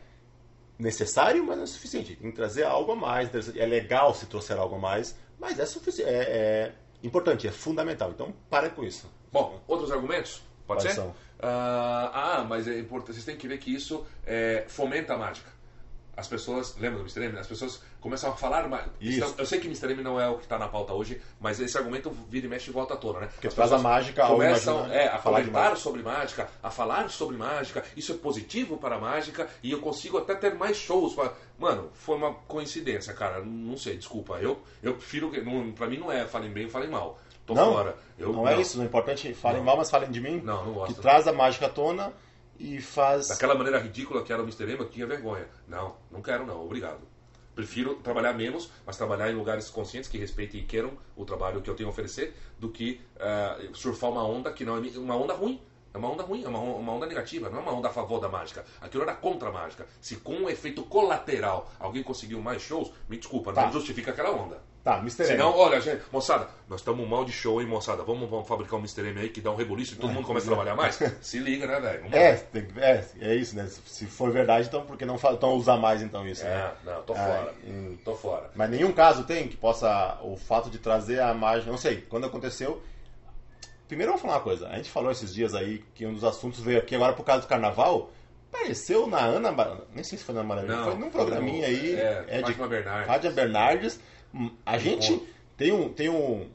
[0.79, 2.17] necessário, mas não é suficiente.
[2.17, 3.29] Tem que trazer algo a mais.
[3.55, 6.11] É legal se trouxer algo a mais, mas é suficiente.
[6.11, 8.11] É, é importante, é fundamental.
[8.13, 9.13] Então, para com isso.
[9.31, 10.43] Bom, outros argumentos?
[10.67, 11.01] Pode Quais ser?
[11.03, 11.15] São?
[11.39, 13.15] Uh, ah, mas é importante.
[13.15, 15.57] Vocês têm que ver que isso é, fomenta a mágica.
[16.17, 17.25] As pessoas, lembra do Mr.
[17.25, 17.39] M?
[17.39, 18.87] As pessoas começam a falar mais.
[18.99, 19.35] Isso.
[19.37, 19.93] Eu sei que Mr.
[19.93, 22.71] M não é o que está na pauta hoje, mas esse argumento vira e mexe
[22.71, 23.27] e volta à tona, né?
[23.27, 27.37] Porque traz a mágica ao começam é, a falar comentar sobre mágica, a falar sobre
[27.37, 27.85] mágica.
[27.95, 31.15] Isso é positivo para a mágica e eu consigo até ter mais shows.
[31.15, 31.35] Pra...
[31.59, 33.45] Mano, foi uma coincidência, cara.
[33.45, 34.39] Não sei, desculpa.
[34.39, 35.31] Eu, eu prefiro
[35.75, 37.19] pra mim não é falem bem ou falem mal.
[37.47, 37.97] Tô não, fora.
[38.19, 39.33] Eu, não, é isso, não é importante.
[39.35, 40.41] Falem mal, mas falem de mim.
[40.45, 40.95] Não, não gosto.
[40.95, 42.13] Que traz a mágica à tona
[42.59, 43.29] e faz.
[43.29, 44.71] Daquela maneira ridícula que era o Mr.
[44.73, 45.47] Eu tinha vergonha.
[45.69, 47.01] Não, não quero não, obrigado.
[47.55, 51.71] Prefiro trabalhar menos, mas trabalhar em lugares conscientes que respeitem e queiram o trabalho que
[51.71, 55.33] eu tenho a oferecer, do que uh, surfar uma onda que não é uma onda
[55.33, 55.61] ruim.
[55.97, 58.21] É uma onda ruim, é uma, uma onda negativa, não é uma onda a favor
[58.21, 58.65] da mágica.
[58.83, 59.87] Aquilo era contra a mágica.
[60.01, 63.63] Se com um efeito colateral alguém conseguiu mais shows, me desculpa, Tá.
[63.65, 64.59] não justifica aquela onda.
[64.85, 65.23] Tá, Mr.
[65.25, 65.31] M.
[65.33, 68.05] Senão, olha, gente, moçada, nós estamos mal de show, hein, moçada?
[68.05, 69.09] Vamos, vamos fabricar um Mr.
[69.09, 70.97] M aí que dá um rebuliço e todo mundo começa a trabalhar mais?
[71.21, 72.05] Se liga, né, velho?
[72.15, 73.67] É, tem é, é isso, né?
[73.85, 76.51] Se for verdade, então por que não, então usar mais então isso, né?
[76.51, 77.55] É, não, tô Ah, fora.
[77.67, 77.99] hum.
[78.05, 78.51] Tô fora.
[78.55, 80.19] Mas nenhum caso tem que possa.
[80.23, 81.69] O fato de trazer a mágica.
[81.71, 82.81] Não sei, quando aconteceu.
[83.89, 84.69] Primeiro vamos falar uma coisa.
[84.69, 87.43] A gente falou esses dias aí que um dos assuntos veio aqui agora por causa
[87.43, 88.11] do carnaval.
[88.53, 89.53] Apareceu na Ana.
[89.95, 90.77] Nem sei se foi na Maravilha.
[90.77, 91.95] Não, Foi num programinha no- aí.
[91.95, 93.35] É, é de Fátima Bernardes.
[93.35, 94.01] Bernardes.
[94.35, 95.23] Hum, A gente
[95.57, 95.93] tem um.
[95.93, 96.49] Tem um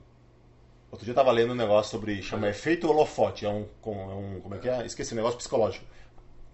[0.91, 2.22] Outro dia eu tava lendo um negócio sobre.
[2.22, 3.46] chama efeito holofote.
[3.46, 4.39] É um, é um.
[4.41, 4.86] Como é que é?
[4.86, 5.86] Esqueci, um negócio psicológico.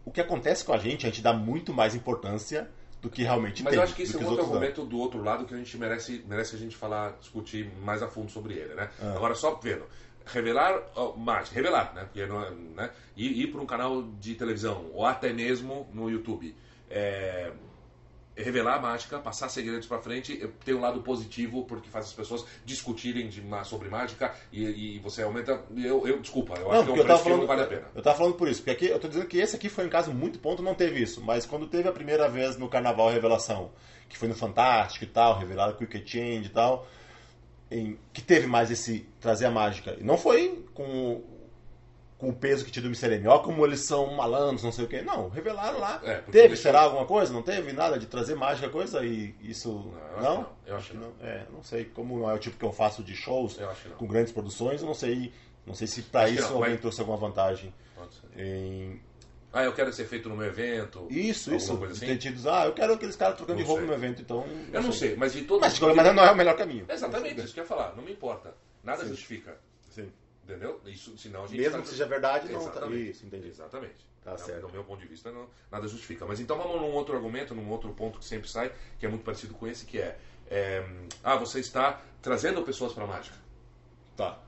[0.06, 2.70] O que acontece com a gente, a gente dá muito mais importância
[3.02, 3.78] do que realmente Mas tem.
[3.80, 6.24] eu acho que esse é um outro argumento do outro lado que a gente merece,
[6.28, 8.90] merece a gente falar, discutir mais a fundo sobre ele, né?
[9.02, 9.14] Ah.
[9.16, 9.86] Agora, só vendo,
[10.28, 10.82] revelar
[11.16, 12.04] mágica, revelar, né?
[12.04, 12.92] Porque não é, né?
[13.16, 16.56] Ir, ir para um canal de televisão ou até mesmo no YouTube,
[16.90, 17.52] é,
[18.38, 22.46] revelar a mágica, passar segredos para frente, tem um lado positivo porque faz as pessoas
[22.64, 25.64] discutirem de, sobre mágica e, e você aumenta.
[25.76, 27.88] Eu, eu desculpa, eu acho que é um porque preço que não vale a pena.
[27.96, 29.90] Eu tava falando por isso, porque aqui, eu tô dizendo que esse aqui foi um
[29.90, 31.22] caso muito ponto, não teve isso.
[31.22, 33.72] Mas quando teve a primeira vez no Carnaval Revelação,
[34.08, 36.88] que foi no Fantástico e tal, revelado Quick Change e tal,
[37.72, 39.96] em- que teve mais esse trazer a mágica.
[40.00, 41.22] E não foi com,
[42.18, 43.14] com o peso que tinha do Mr.
[43.16, 43.28] M.
[43.28, 45.02] Ó, como eles são malandros, não sei o quê.
[45.02, 46.00] Não, revelaram lá.
[46.04, 47.32] É, teve, deixa- será alguma coisa?
[47.34, 49.06] Não teve nada de trazer mágica, coisa?
[49.06, 49.92] E isso.
[49.94, 50.36] eu acho Não?
[50.42, 51.12] não, eu acho que não.
[51.22, 51.86] É, não sei.
[51.86, 53.98] Como não é o tipo que eu faço de shows Eu não.
[53.98, 55.32] com grandes produções, eu não sei.
[55.66, 57.74] Não sei se que isso não, alguém trouxe alguma vantagem.
[58.38, 59.02] Em...
[59.58, 61.08] Ah, eu quero ser feito no meu evento.
[61.10, 61.76] Isso, isso.
[61.78, 62.06] coisa assim?
[62.06, 63.90] Ter tido, ah, eu quero aqueles caras trocando Não de roupa sei.
[63.92, 64.46] no meu evento, então.
[64.72, 66.86] Eu não sei, mas de todo Mas, de qualquer maneira, não é o melhor caminho.
[66.88, 67.96] Exatamente, isso que eu ia falar.
[67.96, 68.54] Não me importa.
[68.84, 69.10] Nada Sim.
[69.10, 69.58] justifica.
[69.90, 70.12] Sim.
[70.44, 70.80] Entendeu?
[70.86, 72.60] Isso, senão a gente Mesmo tá- que seja verdade, não.
[72.60, 72.70] Tá...
[72.72, 73.10] Exatamente.
[73.10, 73.48] Isso, entendi.
[73.48, 74.08] Exatamente.
[74.24, 74.68] Tá Na- certo.
[74.68, 76.26] Do meu ponto de vista, não- nada justifica.
[76.26, 79.24] Mas então vamos num outro argumento, num outro ponto que sempre sai, que é muito
[79.24, 80.18] parecido com esse, que é,
[80.52, 80.86] é,
[81.24, 83.36] ah, você está trazendo pessoas para a mágica.
[84.16, 84.40] Tá.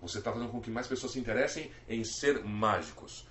[0.00, 3.26] Você está fazendo com que mais pessoas se interessem em ser mágicos.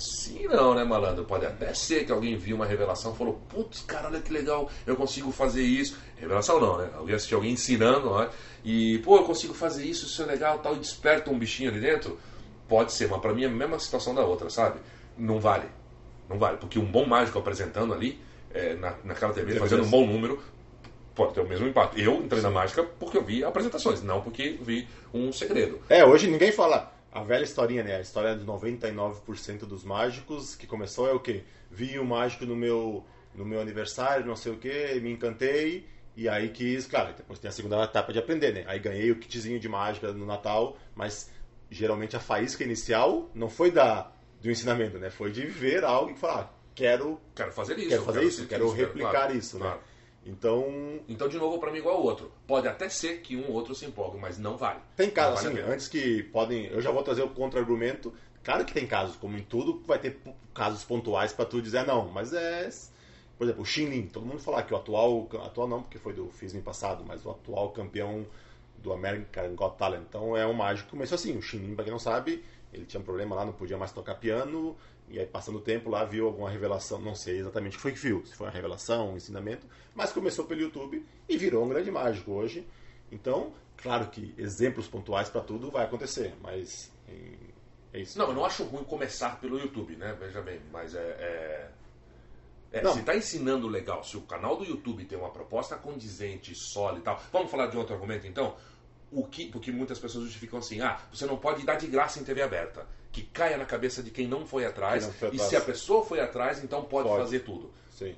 [0.00, 1.24] Sim, não, né, malandro?
[1.24, 4.70] Pode até ser que alguém viu uma revelação e falou: Putz, cara, olha que legal,
[4.86, 5.98] eu consigo fazer isso.
[6.16, 6.88] Revelação não, né?
[6.94, 8.30] Alguém assistiu alguém ensinando, né?
[8.64, 11.80] E, pô, eu consigo fazer isso, isso é legal, tal, e desperta um bichinho ali
[11.80, 12.18] dentro.
[12.66, 14.80] Pode ser, mas pra mim é a mesma situação da outra, sabe?
[15.18, 15.66] Não vale.
[16.28, 18.18] Não vale, porque um bom mágico apresentando ali,
[18.54, 19.88] é, na, naquela TV, Deve fazendo ser.
[19.88, 20.40] um bom número,
[21.14, 21.98] pode ter o mesmo impacto.
[21.98, 25.80] Eu entrei na mágica porque eu vi apresentações, não porque vi um segredo.
[25.88, 26.92] É, hoje ninguém fala.
[27.12, 27.96] A velha historinha, né?
[27.96, 31.42] A história de 99% dos mágicos, que começou é o quê?
[31.70, 36.28] Vi o mágico no meu, no meu aniversário, não sei o quê, me encantei, e
[36.28, 38.64] aí quis, claro, depois tem a segunda etapa de aprender, né?
[38.66, 41.30] Aí ganhei o kitzinho de mágica no Natal, mas
[41.70, 45.10] geralmente a faísca inicial não foi da, do ensinamento, né?
[45.10, 47.88] Foi de ver algo e falar, ah, quero, Quero fazer isso.
[47.88, 49.64] quero fazer isso, ser quero isso, replicar claro, isso, né?
[49.64, 49.80] claro.
[50.24, 52.30] Então, Então, de novo, para mim, igual ao outro.
[52.46, 54.80] Pode até ser que um ou outro se empolgue, mas não vale.
[54.96, 56.66] Tem casos, vale assim, antes que podem.
[56.66, 58.12] Eu já vou trazer o contra-argumento.
[58.42, 60.18] Claro que tem casos, como em tudo, vai ter
[60.54, 62.68] casos pontuais pra tu dizer não, mas é.
[63.36, 65.28] Por exemplo, o Xinlin, todo mundo fala que o atual.
[65.42, 68.26] Atual não, porque foi do FISM passado, mas o atual campeão
[68.78, 70.02] do American Got Talent.
[70.08, 71.36] Então é um mágico começou assim.
[71.36, 74.16] O Xinlin, pra quem não sabe, ele tinha um problema lá, não podia mais tocar
[74.16, 74.76] piano.
[75.10, 77.92] E aí, passando o tempo lá, viu alguma revelação, não sei exatamente o que foi
[77.92, 81.68] que viu, se foi uma revelação, um ensinamento, mas começou pelo YouTube e virou um
[81.68, 82.66] grande mágico hoje.
[83.10, 86.92] Então, claro que exemplos pontuais para tudo vai acontecer, mas
[87.92, 88.18] é isso.
[88.18, 90.16] Não, eu não acho ruim começar pelo YouTube, né?
[90.18, 90.98] Veja bem, mas é.
[91.00, 91.70] é...
[92.72, 92.94] É, Não.
[92.94, 97.02] se tá ensinando legal, se o canal do YouTube tem uma proposta condizente, sólida e
[97.02, 97.20] tal.
[97.32, 98.54] Vamos falar de outro argumento então?
[99.12, 102.24] O que, porque muitas pessoas justificam assim: ah, você não pode dar de graça em
[102.24, 102.86] TV aberta.
[103.10, 105.04] Que caia na cabeça de quem não foi atrás.
[105.04, 107.22] Não foi E se a pessoa foi atrás, então pode, Pode.
[107.24, 107.72] fazer tudo.
[107.90, 108.14] Sim.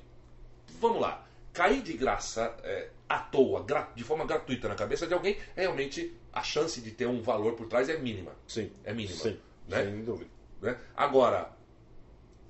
[0.79, 1.25] Vamos lá.
[1.51, 6.43] Cair de graça é, à toa, de forma gratuita na cabeça de alguém, realmente a
[6.43, 8.33] chance de ter um valor por trás é mínima.
[8.47, 8.71] Sim.
[8.83, 9.17] É mínima.
[9.17, 9.39] Sim.
[9.67, 9.83] Né?
[9.83, 10.29] Sem dúvida.
[10.61, 10.77] né?
[10.95, 11.51] Agora,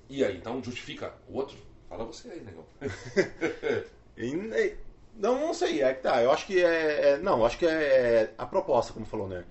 [0.08, 0.36] e aí?
[0.36, 1.56] Então justifica o outro?
[1.88, 2.66] Fala você aí, negão.
[5.14, 6.22] Não, não sei, é que tá.
[6.22, 7.10] Eu acho que é.
[7.12, 9.44] é- não, acho que é a proposta, como falou, né?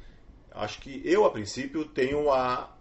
[0.51, 2.77] Acho que eu, a princípio, tenho a,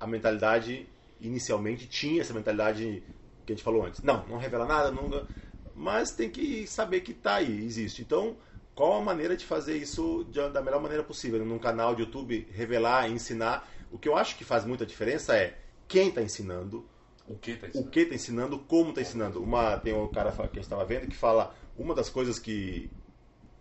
[0.00, 0.88] a mentalidade,
[1.20, 3.02] inicialmente tinha essa mentalidade
[3.44, 4.02] que a gente falou antes.
[4.02, 5.26] Não, não revela nada, nunca.
[5.74, 8.02] Mas tem que saber que tá aí, existe.
[8.02, 8.36] Então,
[8.74, 11.44] qual a maneira de fazer isso da melhor maneira possível?
[11.44, 13.68] Num canal de YouTube, revelar, ensinar.
[13.90, 16.88] O que eu acho que faz muita diferença é quem está ensinando,
[17.28, 17.90] O que tá o ensinando?
[17.90, 19.42] que está ensinando, como está ensinando.
[19.42, 22.90] Uma, tem um cara que a gente estava vendo que fala uma das coisas que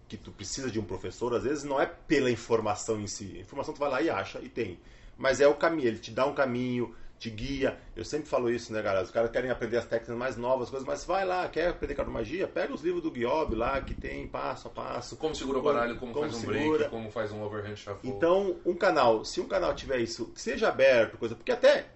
[0.07, 3.35] que tu precisa de um professor, às vezes não é pela informação em si.
[3.37, 4.79] A informação tu vai lá e acha e tem.
[5.17, 7.77] Mas é o caminho, ele te dá um caminho, te guia.
[7.95, 9.03] Eu sempre falo isso, né, galera?
[9.03, 12.47] Os caras querem aprender as técnicas mais novas, coisas, mas vai lá, quer aprender cartomagia?
[12.47, 15.17] Pega os livros do Guiob lá, que tem passo a passo.
[15.17, 16.77] Como segura o baralho, como, como faz um segura.
[16.77, 18.09] break, como faz um overhand shuffle.
[18.09, 21.87] Então, um canal, se um canal tiver isso, seja aberto, coisa, porque até,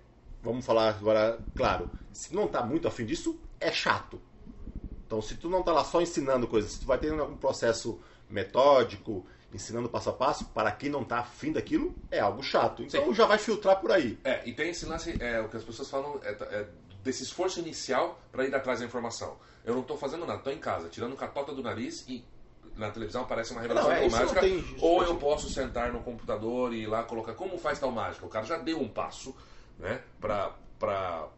[0.41, 4.21] vamos falar agora, claro, se não tá muito afim disso, é chato.
[5.06, 7.99] Então, se tu não tá lá só ensinando coisas, se tu vai ter algum processo
[8.30, 12.84] metódico, ensinando passo a passo, para quem não está afim daquilo, é algo chato.
[12.84, 13.13] Então Sim.
[13.13, 14.17] já vai filtrar por aí.
[14.23, 16.67] É, e tem esse lance, é, o que as pessoas falam é, é
[17.04, 19.38] desse esforço inicial para ir atrás da informação.
[19.65, 22.23] Eu não estou fazendo nada, estou em casa, tirando catota do nariz e
[22.75, 24.41] na televisão aparece uma revelação não, é, mágica.
[24.80, 28.25] Ou eu posso sentar no computador e ir lá colocar como faz tal mágica.
[28.25, 29.36] O cara já deu um passo
[29.79, 31.29] né, para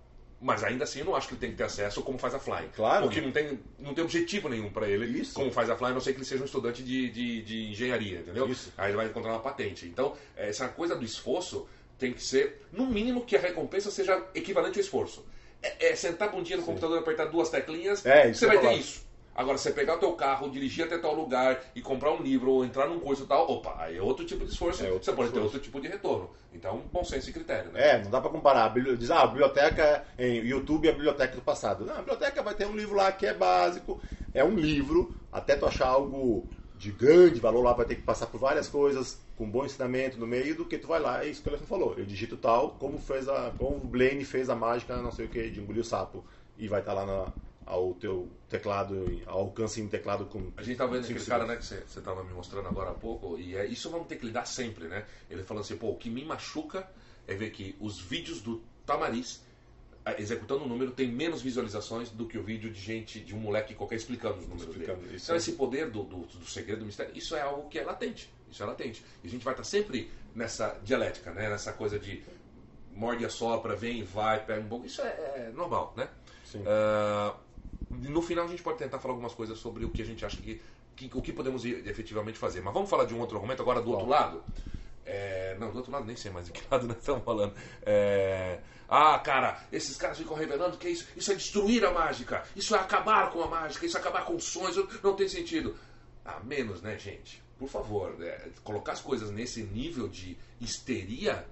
[0.43, 2.39] mas ainda assim eu não acho que ele tem que ter acesso como faz a
[2.39, 2.67] Fly.
[2.75, 3.05] Claro.
[3.05, 5.33] Porque não tem, não tem objetivo nenhum para ele Isso.
[5.33, 7.71] como faz a Fly, a não ser que ele seja um estudante de, de, de
[7.71, 8.49] engenharia, entendeu?
[8.49, 8.73] Isso.
[8.77, 9.85] Aí ele vai encontrar uma patente.
[9.85, 11.65] Então, essa coisa do esforço
[11.97, 15.25] tem que ser, no mínimo, que a recompensa seja equivalente ao esforço.
[15.61, 16.67] É, é sentar bundinha no Sim.
[16.67, 19.07] computador, apertar duas teclinhas, é, você vai ter isso.
[19.35, 22.65] Agora, você pegar o teu carro, dirigir até tal lugar e comprar um livro ou
[22.65, 24.85] entrar num curso e tal, opa, aí é outro tipo de esforço.
[24.85, 26.29] É você pode ter outro tipo de retorno.
[26.53, 27.71] Então, bom senso e critério.
[27.71, 27.89] Né?
[27.89, 28.71] É, não dá para comparar.
[28.95, 31.83] Diz, ah, a biblioteca em YouTube é a biblioteca do passado.
[31.85, 33.99] Não, a biblioteca vai ter um livro lá que é básico,
[34.33, 38.27] é um livro, até tu achar algo de grande valor lá, vai ter que passar
[38.27, 41.41] por várias coisas, com bom ensinamento no meio, do que tu vai lá, é isso
[41.41, 41.95] que o falou.
[41.97, 43.51] Eu digito tal, como fez a.
[43.57, 46.23] como o Blaine fez a mágica, não sei o que, de engolir o sapo.
[46.57, 47.33] E vai estar tá lá na
[47.65, 50.51] ao teu teclado, ao alcance em teclado com.
[50.57, 53.37] A gente tava vendo aquele cara, né, que você estava me mostrando agora há pouco,
[53.37, 55.05] e é, isso vamos ter que lidar sempre, né?
[55.29, 56.87] Ele falando assim, pô, o que me machuca
[57.27, 59.41] é ver que os vídeos do Tamariz
[60.17, 63.73] executando o número tem menos visualizações do que o vídeo de gente, de um moleque
[63.73, 65.19] qualquer explicando os números explicando dele.
[65.21, 68.29] Então esse poder do, do, do, segredo, do mistério, isso é algo que é latente.
[68.51, 69.03] Isso é latente.
[69.23, 71.49] E a gente vai estar sempre nessa dialética, né?
[71.49, 72.21] Nessa coisa de
[72.93, 74.85] morde a sopra, vem e vai, pega um pouco.
[74.85, 76.09] Isso é, é normal, né?
[76.45, 76.59] Sim.
[76.59, 77.35] Uh,
[77.93, 80.37] no final a gente pode tentar falar algumas coisas sobre o que a gente acha
[80.41, 80.61] que,
[80.95, 82.61] que o que podemos efetivamente fazer.
[82.61, 84.43] Mas vamos falar de um outro argumento agora do outro lado.
[85.05, 87.53] É, não, do outro lado nem sei mais de que lado nós estamos falando.
[87.83, 92.75] É, ah, cara, esses caras ficam revelando que isso, isso é destruir a mágica, isso
[92.75, 95.75] é acabar com a mágica, isso é acabar com os sonhos, não tem sentido.
[96.23, 97.41] Ah, menos, né, gente?
[97.57, 101.45] Por favor, é, colocar as coisas nesse nível de histeria,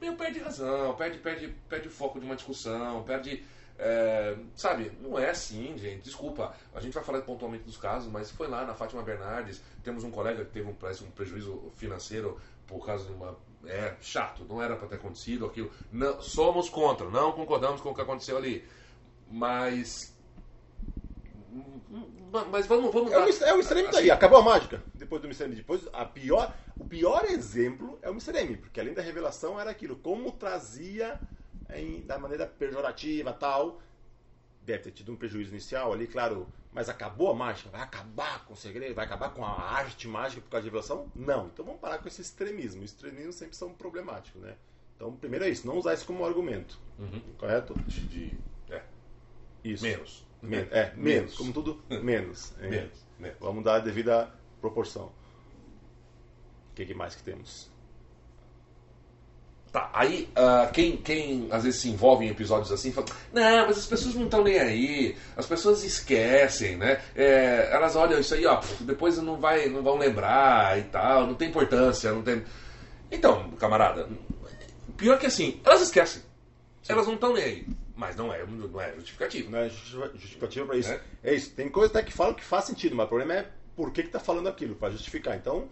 [0.00, 3.44] meu, perde razão, perde, perde, perde foco de uma discussão, perde
[3.76, 6.02] é, sabe, não é assim, gente.
[6.02, 9.60] Desculpa, a gente vai falar pontualmente dos casos, mas foi lá na Fátima Bernardes.
[9.82, 13.36] Temos um colega que teve um, parece, um prejuízo financeiro por causa de uma.
[13.66, 15.70] É chato, não era para ter acontecido aquilo.
[15.90, 18.64] Não, somos contra, não concordamos com o que aconteceu ali.
[19.30, 20.14] Mas.
[22.50, 24.82] Mas vamos, vamos é, o, é o extremo assim, daí, acabou a mágica.
[24.92, 25.44] Depois do Mr.
[25.44, 25.54] M.
[25.54, 28.36] Depois, a pior, o pior exemplo é o Mr.
[28.38, 31.20] M, porque além da revelação era aquilo, como trazia
[31.70, 33.80] em, da maneira pejorativa tal.
[34.62, 37.68] Deve ter tido um prejuízo inicial ali, claro, mas acabou a mágica?
[37.68, 38.94] Vai acabar com o segredo?
[38.94, 41.10] Vai acabar com a arte mágica por causa de revelação?
[41.14, 41.46] Não.
[41.46, 42.82] Então vamos parar com esse extremismo.
[42.82, 44.56] Os extremismos sempre são problemáticos, né?
[44.96, 46.78] Então, primeiro é isso, não usar isso como argumento.
[46.98, 47.20] Uhum.
[47.36, 47.74] Correto?
[47.86, 48.38] De, de,
[48.70, 48.82] é.
[49.62, 49.84] Isso.
[49.84, 50.26] Menos.
[50.40, 50.96] Men é, menos.
[50.96, 51.36] menos.
[51.36, 52.54] Como tudo, menos.
[52.60, 52.68] É.
[52.68, 53.06] menos.
[53.18, 53.38] menos.
[53.40, 55.06] Vamos dar a devida proporção.
[56.70, 57.70] O que, que mais que temos?
[59.74, 63.76] Tá, aí uh, quem, quem às vezes se envolve em episódios assim fala, não, mas
[63.76, 67.02] as pessoas não estão nem aí, as pessoas esquecem, né?
[67.12, 71.34] É, elas olham isso aí, ó, depois não, vai, não vão lembrar e tal, não
[71.34, 72.44] tem importância, não tem.
[73.10, 74.08] Então, camarada,
[74.96, 76.22] pior que assim, elas esquecem.
[76.80, 76.92] Sim.
[76.92, 77.66] Elas não estão nem aí.
[77.96, 79.50] Mas não é, não é justificativo.
[79.50, 80.92] Não é justificativo para isso.
[80.92, 81.00] É?
[81.24, 81.34] é?
[81.34, 81.50] isso.
[81.50, 84.20] Tem coisa até que falam que faz sentido, mas o problema é por que está
[84.20, 85.36] falando aquilo, para justificar.
[85.36, 85.68] Então,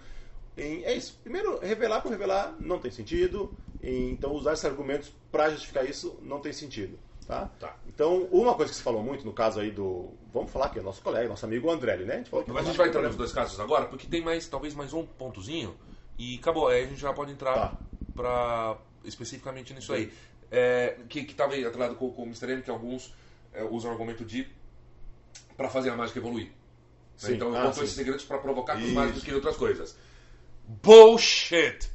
[0.56, 1.20] é isso.
[1.22, 3.54] Primeiro, revelar por revelar não tem sentido.
[3.82, 6.98] Então, usar esses argumentos para justificar isso não tem sentido.
[7.26, 7.50] Tá?
[7.58, 7.76] tá?
[7.86, 10.10] Então, uma coisa que se falou muito no caso aí do.
[10.32, 12.14] Vamos falar aqui, é nosso colega, nosso amigo André, né?
[12.14, 14.46] A gente, falou que a gente vai entrar nos dois casos agora, porque tem mais,
[14.46, 15.76] talvez mais um pontozinho
[16.18, 16.68] e acabou.
[16.68, 17.78] Aí a gente já pode entrar tá.
[18.14, 20.12] para especificamente nisso aí.
[20.50, 22.52] É, que estava aí atrelado com, com o Mr.
[22.52, 23.14] M, que alguns
[23.54, 24.46] é, usam o argumento de
[25.56, 26.50] para fazer a mágica evoluir.
[27.22, 27.32] Né?
[27.32, 29.96] Então, eu ah, conto esses segredos para provocar mais do que outras coisas.
[30.66, 31.90] Bullshit!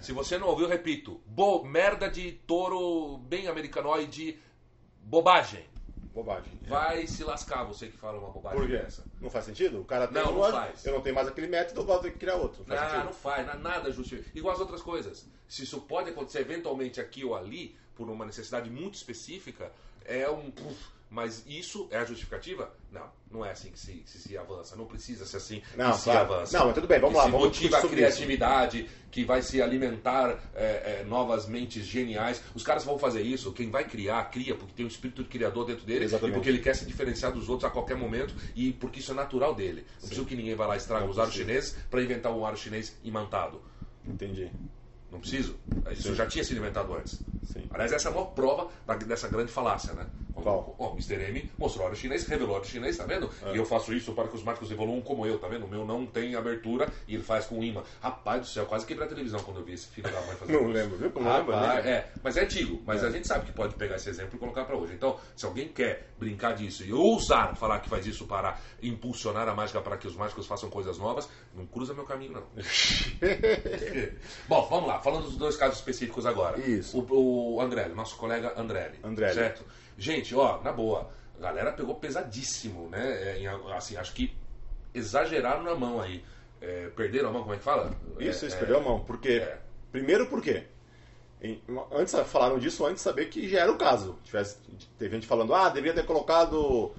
[0.00, 1.20] Se você não ouviu, repito.
[1.26, 4.38] Bo merda de touro bem americanoide,
[5.02, 5.64] bobagem.
[6.12, 6.52] Bobagem.
[6.64, 6.68] É.
[6.68, 8.78] Vai se lascar você que fala uma bobagem Por quê?
[8.78, 9.04] dessa.
[9.20, 9.80] Não faz sentido?
[9.80, 10.86] O cara tem não, não faz.
[10.86, 12.64] eu não tenho mais aquele método, eu vou ter que criar outro.
[12.68, 14.30] Não, faz não, não faz, nada justifica.
[14.32, 15.26] Igual as outras coisas.
[15.48, 19.72] Se isso pode acontecer eventualmente aqui ou ali, por uma necessidade muito específica,
[20.04, 20.52] é um.
[21.14, 22.74] Mas isso é a justificativa?
[22.90, 24.74] Não, não é assim que se, se, se avança.
[24.74, 26.20] Não precisa ser assim Não, que se claro.
[26.34, 26.58] avança.
[26.58, 28.16] Não, mas tudo bem, vamos que lá, Se vamos motiva a sobre isso.
[28.16, 32.42] criatividade, que vai se alimentar é, é, novas mentes geniais.
[32.52, 33.52] Os caras vão fazer isso.
[33.52, 36.32] Quem vai criar, cria, porque tem um espírito de criador dentro dele Exatamente.
[36.32, 39.14] e porque ele quer se diferenciar dos outros a qualquer momento e porque isso é
[39.14, 39.86] natural dele.
[40.00, 42.44] Não precisa que ninguém vá lá e estraga Não os aros chineses para inventar um
[42.44, 43.62] aro chinês imantado.
[44.04, 44.50] Entendi.
[45.14, 45.56] Não preciso.
[45.92, 46.14] Isso Sim.
[46.16, 47.24] já tinha sido inventado antes.
[47.42, 47.66] Sim.
[47.70, 50.06] Aliás, essa é a maior prova da- dessa grande falácia, né?
[50.34, 50.74] Qual?
[50.76, 51.14] O, o Mr.
[51.30, 53.30] M mostrou aro chinês, revelou aro chinês, tá vendo?
[53.46, 53.52] É.
[53.54, 55.64] E eu faço isso para que os marcos evoluam como eu, tá vendo?
[55.64, 57.84] O meu não tem abertura e ele faz com imã.
[58.02, 60.52] Rapaz do céu, quase quebrei a televisão quando eu vi esse filho da mãe fazer
[60.52, 60.70] Não isso.
[60.72, 61.10] lembro, viu?
[61.12, 61.90] Como não lembro, Rapaz, né?
[61.92, 62.82] é, mas é antigo.
[62.84, 63.06] Mas É.
[63.06, 64.92] a gente sabe que pode pegar esse exemplo e colocar para hoje.
[64.94, 69.54] Então, se alguém quer brincar disso e ousar falar que faz isso para impulsionar a
[69.54, 72.46] mágica para que os mágicos façam coisas novas, não cruza meu caminho, não.
[74.48, 76.58] Bom, vamos lá, falando dos dois casos específicos agora.
[76.58, 76.98] Isso.
[76.98, 78.92] O, o André, nosso colega André.
[79.04, 79.34] André.
[79.34, 79.62] Certo?
[79.98, 83.44] Gente, ó, na boa, a galera pegou pesadíssimo, né?
[83.44, 84.34] É, assim, acho que
[84.94, 86.24] exageraram na mão aí.
[86.58, 87.94] É, perderam a mão, como é que fala?
[88.18, 89.00] Isso, é, isso é, perdeu a mão.
[89.00, 89.58] Porque, é.
[89.92, 90.64] primeiro por quê?
[91.92, 94.18] Antes falaram disso antes de saber que já era o caso.
[94.24, 94.56] Tivesse,
[94.98, 96.94] teve gente falando, ah, devia ter colocado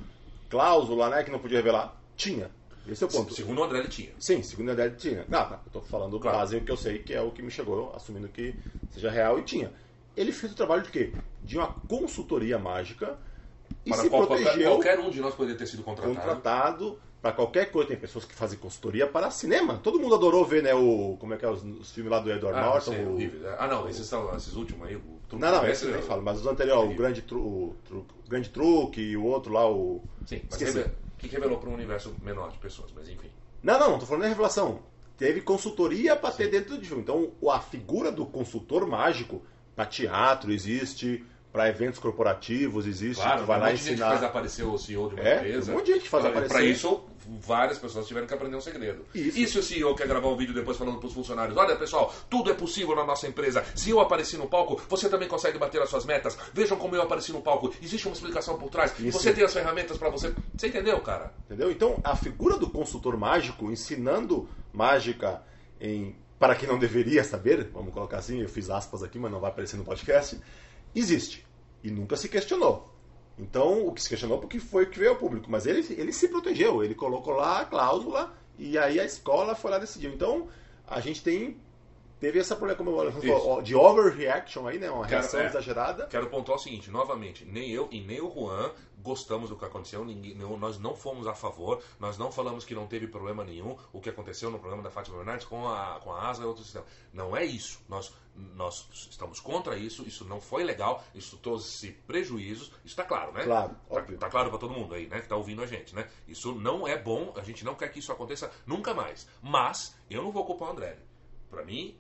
[0.48, 2.00] cláusula, né, que não podia revelar.
[2.16, 2.52] Tinha.
[2.88, 3.34] Esse é o ponto.
[3.34, 4.12] Segundo o André, ele tinha.
[4.20, 5.26] Sim, segundo a ideia tinha.
[5.30, 6.38] Não, tá, eu tô falando Claro.
[6.38, 8.56] base o que eu sei, que é o que me chegou, assumindo que
[8.92, 9.72] seja real, e tinha.
[10.16, 11.14] Ele fez o trabalho de quê?
[11.42, 13.18] De uma consultoria mágica
[13.86, 16.16] e Para se qual- qualquer, protegeu qualquer um de nós poderia ter sido contratado.
[16.16, 17.88] contratado para qualquer coisa.
[17.90, 19.80] Tem pessoas que fazem consultoria para cinema.
[19.84, 22.32] Todo mundo adorou ver, né, o, como é que é, os, os filmes lá do
[22.32, 22.92] Edward Ah, Norton.
[22.92, 23.56] sei, o- horrível.
[23.60, 24.96] Ah, não, esses, são, esses últimos aí.
[24.96, 27.04] O Não, não, do esse Mestre, nem eu- falo, mas os anteriores, o Horrível.
[27.04, 30.02] grande, tru, o, tru- o grande truque e o outro lá, o.
[30.26, 30.88] Sim, mas Esqueci.
[31.28, 33.30] Que revelou para um universo menor de pessoas, mas enfim.
[33.64, 34.80] Não, não, não tô falando da revelação.
[35.18, 37.02] Teve consultoria para ter dentro do filme.
[37.02, 39.42] Então, a figura do consultor mágico
[39.76, 43.88] para teatro existe, para eventos corporativos existe, Claro, que vai um lá monte de gente
[43.88, 44.10] que ensinar.
[44.12, 45.72] faz aparecer o CEO de uma É, empresa.
[45.72, 46.54] um monte de gente que faz aparecer.
[46.54, 49.06] Pra isso, várias pessoas tiveram que aprender um segredo.
[49.14, 49.40] Isso.
[49.40, 52.52] E se o CEO quer gravar um vídeo depois falando pros funcionários, olha pessoal, tudo
[52.52, 53.66] é possível na nossa empresa.
[53.76, 56.38] Se eu apareci no palco, você também consegue bater as suas metas.
[56.54, 57.74] Vejam como eu apareci no palco.
[57.82, 58.94] Existe uma explicação por trás.
[59.00, 59.18] Isso.
[59.18, 60.34] Você tem as ferramentas pra você.
[60.56, 61.34] Você entendeu, cara?
[61.46, 61.72] Entendeu?
[61.72, 65.44] Então, a figura do consultor mágico ensinando mágica
[65.80, 69.40] em para quem não deveria saber, vamos colocar assim, eu fiz aspas aqui, mas não
[69.40, 70.38] vai aparecer no podcast,
[70.94, 71.46] existe
[71.84, 72.95] e nunca se questionou.
[73.38, 76.14] Então, o que se questionou porque foi o que veio ao público, mas ele, ele
[76.14, 80.14] se protegeu, ele colocou lá a cláusula e aí a escola foi lá e decidiu.
[80.14, 80.48] Então,
[80.88, 81.58] a gente tem
[82.20, 85.46] teve essa problema como eu falou, de overreaction aí, né, uma Quero- reação é.
[85.48, 86.08] exagerada.
[86.08, 90.04] Quero pontuar o seguinte, novamente, nem eu e nem o Juan gostamos do que aconteceu,
[90.04, 94.02] ninguém, nós não fomos a favor, nós não falamos que não teve problema nenhum o
[94.02, 96.86] que aconteceu no programa da Fátima Bernardes com a, com a Asa e outro sistema.
[97.14, 97.80] Não é isso.
[97.88, 103.32] Nós, nós estamos contra isso, isso não foi legal, isso trouxe prejuízos, isso está claro,
[103.32, 103.44] né?
[103.44, 104.18] Claro, Tá, óbvio.
[104.18, 106.08] tá claro para todo mundo aí, né, que tá ouvindo a gente, né?
[106.28, 109.28] Isso não é bom, a gente não quer que isso aconteça nunca mais.
[109.40, 110.98] Mas eu não vou culpar o André.
[111.48, 111.96] Para mim,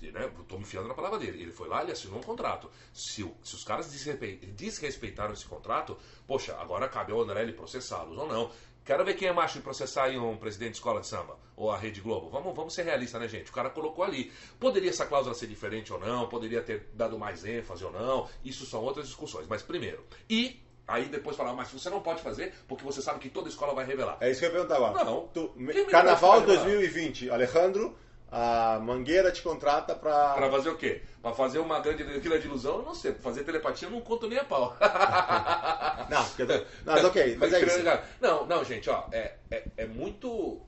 [0.00, 1.42] né, tô me enfiando na palavra dele.
[1.42, 2.70] Ele foi lá, ele assinou um contrato.
[2.92, 7.52] Se, o- se os caras desrespe- desrespeitaram esse contrato, poxa, agora cabe ao André ele
[7.52, 8.50] processá-los ou não.
[8.84, 11.70] Quero ver quem é macho em processar aí um presidente de escola de samba ou
[11.70, 12.30] a Rede Globo.
[12.30, 13.50] Vamos, vamos ser realistas, né, gente?
[13.50, 14.32] O cara colocou ali.
[14.58, 16.28] Poderia essa cláusula ser diferente ou não?
[16.28, 18.28] Poderia ter dado mais ênfase ou não?
[18.42, 19.46] Isso são outras discussões.
[19.46, 20.04] Mas primeiro.
[20.28, 23.74] E aí depois falar, mas você não pode fazer porque você sabe que toda escola
[23.74, 24.16] vai revelar.
[24.18, 25.04] É isso que eu ia perguntar agora.
[25.04, 25.28] Não.
[25.28, 25.52] Tu-
[25.90, 26.64] Carnaval pode falar?
[26.64, 27.96] 2020, Alejandro,
[28.30, 30.50] a Mangueira te contrata Pra pra.
[30.50, 31.02] fazer o quê?
[31.20, 33.12] Pra fazer uma grande aquilo é de ilusão, eu não sei.
[33.12, 34.76] Pra fazer telepatia eu não conto nem a pau.
[36.10, 36.44] Não, porque...
[36.44, 37.78] não, mas ok, mas é isso.
[38.20, 40.60] Não, não, gente, ó, é, é, é muito.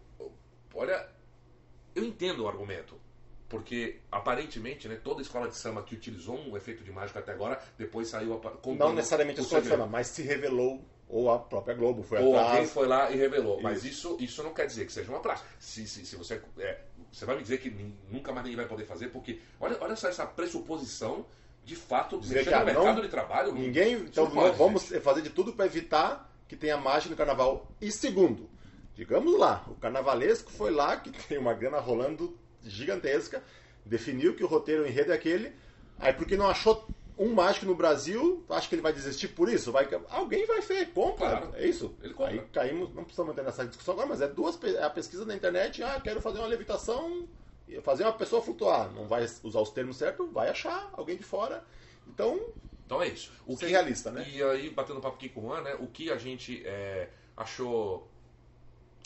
[0.75, 1.05] Olha,
[1.97, 2.95] eu entendo o argumento.
[3.49, 7.61] Porque, aparentemente, né, toda escola de samba que utilizou um efeito de mágica até agora,
[7.77, 11.75] depois saiu contando Não necessariamente a escola de samba, mas se revelou, ou a própria
[11.75, 12.51] Globo foi Ou atrás.
[12.53, 13.61] alguém foi lá e revelou.
[13.61, 14.15] Mas Isso.
[14.15, 15.45] isso, isso não quer dizer que seja uma praxe.
[15.59, 16.41] Se, se, se você.
[16.59, 16.81] é,
[17.13, 17.71] você vai me dizer que
[18.11, 19.39] nunca mais ninguém vai poder fazer, porque.
[19.61, 21.27] Olha, olha só essa pressuposição
[21.65, 23.53] de fato Dizer que, no ah, mercado não- de trabalho.
[23.53, 23.95] Ninguém.
[23.95, 25.01] Então pode, vamos gente.
[25.01, 27.69] fazer de tudo para evitar que tenha mágica no carnaval.
[27.81, 28.49] E segundo,
[28.95, 33.43] digamos lá, o carnavalesco foi lá, que tem uma grana rolando gigantesca,
[33.85, 35.53] definiu que o roteiro o enredo é aquele,
[35.99, 36.87] aí porque não achou
[37.19, 39.71] um mágico no Brasil, acha que ele vai desistir por isso?
[39.71, 41.29] Vai, alguém vai ver, compra.
[41.29, 41.55] Claro.
[41.55, 41.95] É isso.
[42.03, 42.33] Ele compra.
[42.33, 45.35] Aí caímos, não precisamos entrar nessa discussão agora, mas é duas é a pesquisa na
[45.35, 47.29] internet, ah, quero fazer uma levitação,
[47.83, 48.93] fazer uma pessoa flutuar.
[48.93, 51.65] Não vai usar os termos certos, vai achar alguém de fora.
[52.09, 52.41] Então,
[52.87, 53.33] Então é isso.
[53.47, 54.27] O Ser realista, né?
[54.29, 55.77] E aí, batendo papo aqui com o Juan, né?
[55.79, 58.11] O que a gente é, achou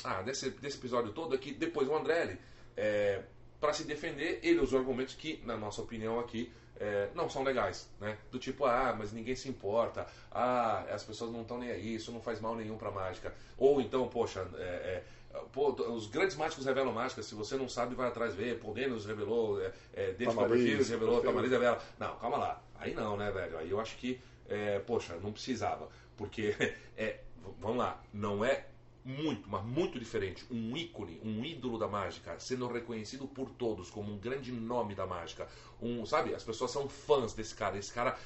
[0.05, 2.39] ah, desse, desse episódio todo é que depois o André,
[2.77, 3.23] é,
[3.61, 7.89] para se defender, ele usou argumentos que, na nossa opinião aqui, é, não são legais,
[8.01, 8.17] né?
[8.31, 12.13] Do tipo, ah, mas ninguém se importa, ah, as pessoas não estão nem aí, isso
[12.13, 13.35] não faz mal nenhum pra mágica.
[13.57, 17.95] Ou então, poxa, é, é, pô, os grandes mágicos revelam mágica, se você não sabe,
[17.95, 21.79] vai atrás ver, Daniels revelou, é, é, David Copperfield revelou, Tamariz revela.
[21.99, 23.59] Não, calma lá, aí não, né, velho?
[23.59, 26.55] Aí eu acho que, é, poxa, não precisava, porque,
[26.97, 27.21] é,
[27.59, 28.67] vamos lá, não é
[29.07, 30.45] muito, mas muito diferente.
[30.51, 35.07] Um ícone, um ídolo da mágica, sendo reconhecido por todos como um grande nome da
[35.07, 35.49] mágica.
[35.81, 37.79] Um, sabe, as pessoas são fãs desse cara.
[37.79, 38.19] Esse cara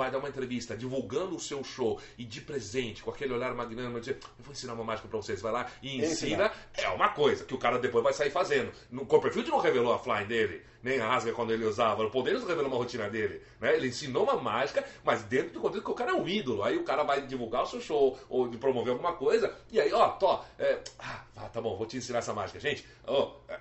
[0.00, 4.00] vai dar uma entrevista divulgando o seu show e de presente, com aquele olhar magnânimo,
[4.00, 7.44] dizer, eu vou ensinar uma mágica pra vocês, vai lá e ensina, é uma coisa
[7.44, 8.72] que o cara depois vai sair fazendo.
[8.90, 12.44] No Copperfield não revelou a flying dele, nem a rasga quando ele usava, o Poderes
[12.44, 13.76] revelou uma rotina dele, né?
[13.76, 16.78] Ele ensinou uma mágica, mas dentro do contexto que o cara é um ídolo, aí
[16.78, 20.40] o cara vai divulgar o seu show, ou promover alguma coisa, e aí, ó, tô,
[20.58, 22.58] é, ah, tá bom, vou te ensinar essa mágica.
[22.58, 23.60] Gente, ó, é,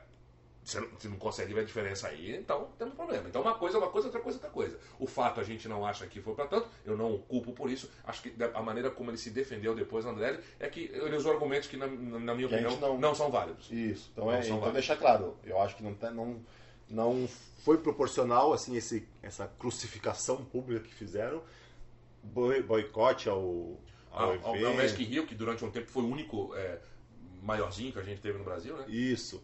[0.64, 3.28] você não, você não, consegue ver a diferença aí, então temos problema.
[3.28, 4.80] Então uma coisa é uma coisa, outra coisa é outra coisa.
[5.00, 7.72] O fato a gente não acha que foi para tanto, eu não o culpo por
[7.72, 7.90] isso.
[8.04, 11.68] Acho que a maneira como ele se defendeu depois, André, é que ele usou argumentos
[11.68, 13.72] que, na, na minha que opinião, não, não, são válidos.
[13.72, 16.42] Isso, então, é, então deixar claro, eu acho que não, tá, não,
[16.90, 17.28] não
[17.64, 21.42] foi proporcional assim esse, essa crucificação pública que fizeram,
[22.24, 23.80] boicote ao,
[24.12, 26.80] ao, ao, ao Magic Rio, que durante um tempo foi o único é,
[27.42, 28.86] maiorzinho que a gente teve no Brasil, né?
[28.88, 29.44] Isso.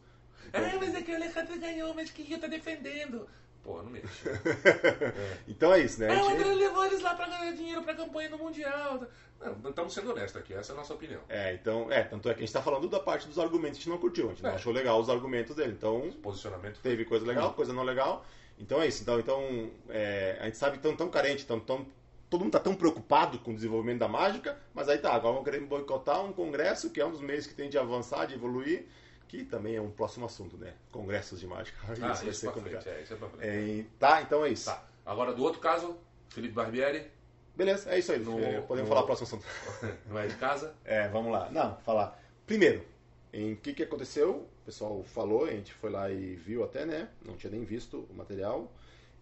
[0.54, 3.28] Ah, mas é que o Alejandro ganhou, mas que Rio tá defendendo.
[3.66, 4.30] Pô, não mexe.
[4.30, 5.36] é.
[5.48, 6.16] Então é isso, né?
[6.16, 9.08] Ah, o André levou eles lá pra ganhar dinheiro pra campanha no Mundial.
[9.40, 11.22] Não, estamos sendo honestos aqui, essa é a nossa opinião.
[11.28, 13.82] É, então, é, tanto é que a gente tá falando da parte dos argumentos que
[13.82, 14.50] a gente não curtiu, a gente é.
[14.50, 15.74] não achou legal os argumentos dele.
[15.74, 18.24] Então, posicionamento teve coisa legal, coisa não legal.
[18.60, 19.02] Então é isso.
[19.02, 21.88] Então, então é, a gente sabe tão tão carente, tão, tão
[22.30, 25.44] todo mundo está tão preocupado com o desenvolvimento da mágica, mas aí tá, agora vão
[25.44, 28.86] querer boicotar um congresso que é um dos meios que tem de avançar, de evoluir
[29.28, 30.74] que também é um próximo assunto, né?
[30.92, 31.78] Congressos de mágica.
[31.88, 32.88] Ah, isso vai ser complicado.
[32.88, 33.82] É, isso é pra frente.
[33.82, 34.66] É, tá, então é isso.
[34.66, 34.84] Tá.
[35.06, 35.98] Agora do outro caso,
[36.30, 37.12] Felipe Barbieri.
[37.56, 38.20] Beleza, é isso aí.
[38.20, 39.46] No, é, podemos no, falar o próximo assunto.
[40.08, 40.76] Não é de casa?
[40.84, 41.50] É, vamos lá.
[41.52, 42.22] Não, falar.
[42.46, 42.86] Primeiro,
[43.32, 44.48] em o que, que aconteceu?
[44.62, 47.08] O pessoal falou, a gente foi lá e viu até, né?
[47.24, 48.72] Não tinha nem visto o material.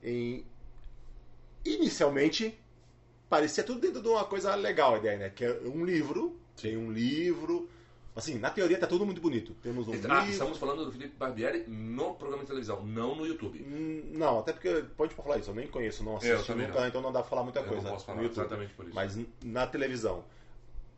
[0.01, 0.45] Em,
[1.63, 2.57] inicialmente,
[3.29, 5.29] parecia tudo dentro de uma coisa legal a ideia, né?
[5.29, 7.69] Que é um livro, tem um livro
[8.15, 9.55] Assim, na teoria tá tudo muito bonito.
[9.55, 10.29] Temos um ah, livro...
[10.29, 13.59] estamos falando do Felipe Barbieri no programa de televisão, não no YouTube.
[13.59, 16.87] Hum, não, até porque pode falar isso, eu nem conheço, não assisti nunca, não.
[16.87, 17.83] então não dá pra falar muita eu coisa.
[17.83, 18.93] Não posso falar exatamente por isso.
[18.93, 20.23] Mas na televisão.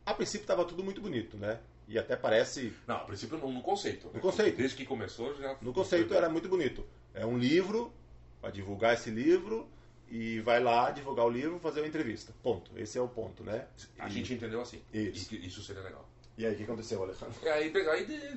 [0.04, 1.58] A princípio tava tudo muito bonito, né?
[1.88, 2.72] E até parece.
[2.86, 4.10] Não, a princípio no, no conceito.
[4.12, 4.56] No conceito.
[4.56, 5.56] Desde que começou já.
[5.62, 6.84] No conceito era muito bonito.
[7.14, 7.92] É um livro,
[8.40, 9.68] para divulgar esse livro,
[10.08, 12.32] e vai lá divulgar o livro, fazer uma entrevista.
[12.42, 12.70] Ponto.
[12.78, 13.66] Esse é o ponto, né?
[13.98, 14.10] A e...
[14.10, 14.80] gente entendeu assim.
[14.92, 15.34] Isso.
[15.34, 16.08] E isso seria legal.
[16.38, 17.34] E aí, o que aconteceu, Alexandre?
[17.42, 18.34] E aí, aí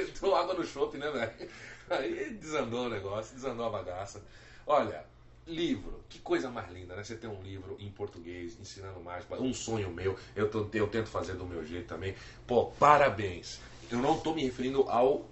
[0.00, 1.50] entrou água no chope, né, velho?
[1.90, 4.22] Aí desandou o negócio, desandou a bagaça.
[4.64, 5.04] Olha,
[5.44, 7.02] livro, que coisa mais linda, né?
[7.02, 11.08] Você tem um livro em português, ensinando mágica, um sonho meu, eu, tô, eu tento
[11.08, 12.14] fazer do meu jeito também.
[12.46, 13.60] Pô, parabéns.
[13.90, 15.28] Eu não estou me referindo ao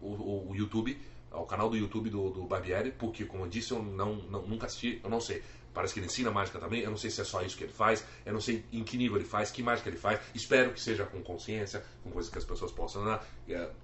[0.00, 0.96] o, o, YouTube,
[1.30, 4.66] ao canal do YouTube do, do Barbieri, porque, como eu disse, eu não, não, nunca
[4.66, 5.42] assisti, eu não sei.
[5.72, 6.82] Parece que ele ensina mágica também.
[6.82, 8.04] Eu não sei se é só isso que ele faz.
[8.24, 10.20] Eu não sei em que nível ele faz, que mágica ele faz.
[10.34, 13.04] Espero que seja com consciência, com coisas que as pessoas possam.
[13.04, 13.20] Né?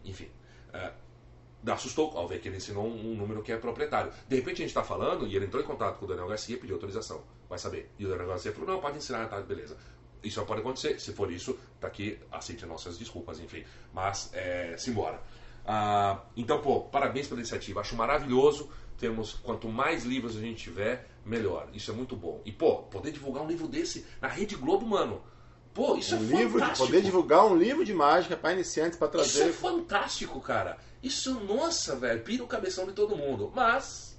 [0.04, 0.28] Enfim.
[0.72, 0.92] É,
[1.72, 4.12] assustou ao ver que ele ensinou um, número que é proprietário.
[4.28, 6.56] De repente a gente está falando e ele entrou em contato com o Daniel Garcia
[6.56, 7.22] e pediu autorização.
[7.48, 7.90] Vai saber.
[7.98, 9.76] E o Daniel Garcia falou: não, pode ensinar, tá, beleza.
[10.22, 11.00] Isso pode acontecer.
[11.00, 13.64] Se for isso, tá aqui, aceite nossas desculpas, enfim.
[13.92, 15.20] Mas, é, simbora.
[15.64, 17.80] Ah, então, pô, parabéns pela iniciativa.
[17.80, 21.68] Acho maravilhoso termos, quanto mais livros a gente tiver, melhor.
[21.72, 22.40] Isso é muito bom.
[22.44, 25.22] E, pô, poder divulgar um livro desse na Rede Globo, mano.
[25.74, 26.86] Pô, isso um é livro fantástico.
[26.86, 29.28] De poder divulgar um livro de mágica para iniciantes, para trazer.
[29.28, 30.78] Isso é fantástico, cara.
[31.02, 33.52] Isso, nossa, velho, pira o cabeção de todo mundo.
[33.54, 34.16] Mas.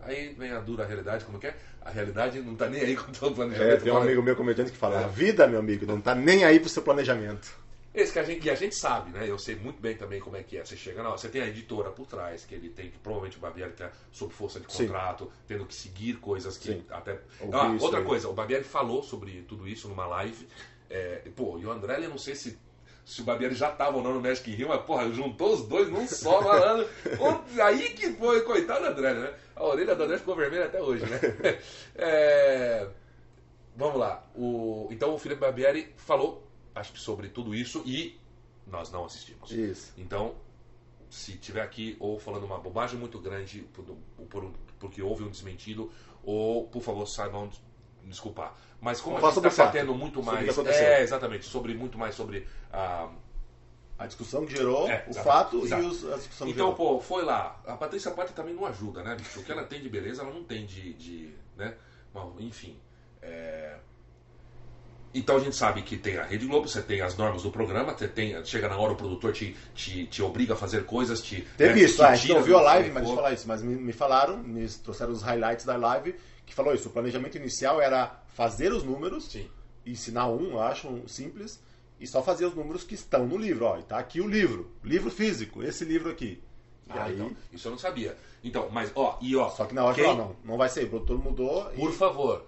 [0.00, 1.56] Aí vem a dura realidade, como que é?
[1.80, 3.72] A realidade não tá nem aí com o planejamento.
[3.72, 5.04] É, tem um amigo meu comediante que fala: é.
[5.04, 7.63] a vida, meu amigo, não tá nem aí pro seu planejamento.
[7.94, 9.30] Esse que a gente, e a gente sabe, né?
[9.30, 10.64] Eu sei muito bem também como é que é.
[10.64, 13.40] Você chega, não, você tem a editora por trás, que ele tem que, provavelmente o
[13.40, 15.30] Barbieri está sob força de contrato, Sim.
[15.46, 16.84] tendo que seguir coisas que Sim.
[16.90, 17.20] até.
[17.52, 18.04] Ah, outra aí.
[18.04, 20.48] coisa, o Barbieri falou sobre tudo isso numa live.
[20.90, 22.58] É, pô, e o André, eu não sei se
[23.04, 25.90] se o Barbieri já estava ou não no Magic Rio, mas porra, juntou os dois
[25.90, 26.88] num só, falando.
[27.62, 29.34] aí que foi, coitado do André, né?
[29.54, 31.20] A orelha do André ficou vermelha até hoje, né?
[31.94, 32.88] É,
[33.76, 34.24] vamos lá.
[34.34, 36.43] O, então o Felipe Barbieri falou
[36.74, 38.18] acho que sobre tudo isso e
[38.66, 39.50] nós não assistimos.
[39.50, 39.92] Isso.
[39.96, 40.34] Então,
[41.10, 43.84] se tiver aqui ou falando uma bobagem muito grande por,
[44.28, 45.90] por, porque houve um desmentido,
[46.22, 47.50] ou por favor saibam
[48.04, 48.54] desculpar.
[48.80, 50.58] Mas como a gente está tendo muito mais.
[50.58, 53.08] É, exatamente, sobre muito mais sobre a,
[53.98, 55.82] A discussão que gerou, É, o fato exato.
[55.82, 56.96] e os, a discussão que Então, gerou.
[56.96, 57.60] pô, foi lá.
[57.66, 59.40] A Patrícia Pata também não ajuda, né, bicho?
[59.40, 60.92] O que ela tem de beleza, ela não tem de.
[60.94, 61.76] de né?
[62.12, 62.76] Bom, enfim.
[63.22, 63.78] é,
[65.14, 67.96] Então a gente sabe que tem a Rede Globo, você tem as normas do programa,
[67.96, 68.44] você tem.
[68.44, 71.46] Chega na hora o produtor te, te, te obriga a fazer coisas, te.
[71.56, 73.46] Teve né, isso, te ah, a gente não viu a live, mas falar isso.
[73.46, 76.88] Mas me, me falaram, me trouxeram os highlights da live, que falou isso.
[76.88, 79.48] O planejamento inicial era fazer os números, Sim.
[79.86, 81.62] ensinar um, eu acho, um simples,
[82.00, 83.66] e só fazer os números que estão no livro.
[83.66, 86.42] Ó, e tá aqui o livro, livro físico, esse livro aqui.
[86.88, 88.16] Ah, aí, então, isso eu não sabia.
[88.42, 89.48] Então, mas, ó, e ó.
[89.48, 91.94] só que na hora quem- falou, não, não vai ser, o produtor mudou Por e...
[91.94, 92.44] favor,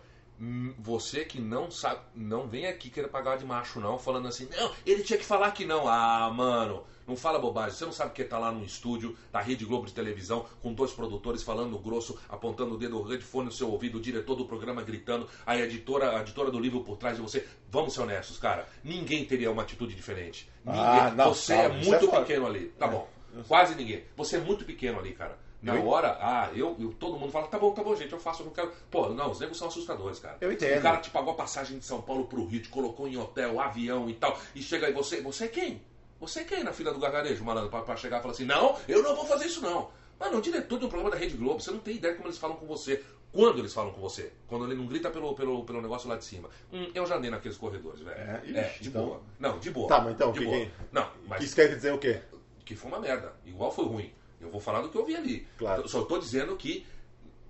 [0.78, 4.70] você que não sabe, não vem aqui querer pagar de macho, não, falando assim, não,
[4.84, 5.88] ele tinha que falar que não.
[5.88, 7.76] Ah, mano, não fala bobagem.
[7.76, 10.92] Você não sabe que tá lá no estúdio, da Rede Globo de televisão, com dois
[10.92, 14.82] produtores falando grosso, apontando o dedo, o headphone no seu ouvido, o diretor do programa
[14.82, 17.46] gritando, a editora, a editora do livro por trás de você.
[17.70, 18.68] Vamos ser honestos, cara.
[18.84, 20.48] Ninguém teria uma atitude diferente.
[20.64, 20.80] Ninguém.
[20.82, 22.66] Ah, não, você calma, é isso muito é pequeno ali.
[22.78, 22.90] Tá É.
[22.90, 23.08] bom.
[23.48, 24.04] Quase ninguém.
[24.16, 25.38] Você é muito pequeno ali, cara.
[25.66, 28.20] Na Eu- hora, ah, eu, eu- todo mundo fala, tá bom, tá bom, gente, eu
[28.20, 28.72] faço, eu não quero.
[28.90, 30.36] Pô, não, os negros são assustadores, cara.
[30.40, 30.78] Eu entendo.
[30.78, 33.60] O cara te pagou a passagem de São Paulo pro Rio, te colocou em hotel,
[33.60, 35.82] avião e tal, e chega aí, você, você é quem?
[36.20, 38.76] Você é quem na fila do gargarejo, malandro, pra, pra chegar e falar assim, não,
[38.88, 39.90] eu não vou fazer isso não.
[40.18, 42.38] Mano, o diretor de um programa da Rede Globo, você não tem ideia como eles
[42.38, 43.04] falam com você.
[43.32, 44.32] Quando eles falam com você?
[44.46, 46.48] Quando ele não grita pelo, pelo, pelo negócio lá de cima.
[46.72, 48.16] Hum, eu já andei naqueles corredores, velho.
[48.18, 49.20] É, É, ixi, de então- boa.
[49.38, 49.88] Não, de boa.
[49.88, 50.56] Tá, mas então, de que boa.
[50.58, 52.20] que- Não, mas Isso quer dizer o quê?
[52.64, 53.34] que foi uma merda.
[53.44, 54.10] Igual foi ruim.
[54.40, 55.46] Eu vou falar do que eu vi ali.
[55.56, 55.82] Claro.
[55.82, 56.86] Eu só tô dizendo que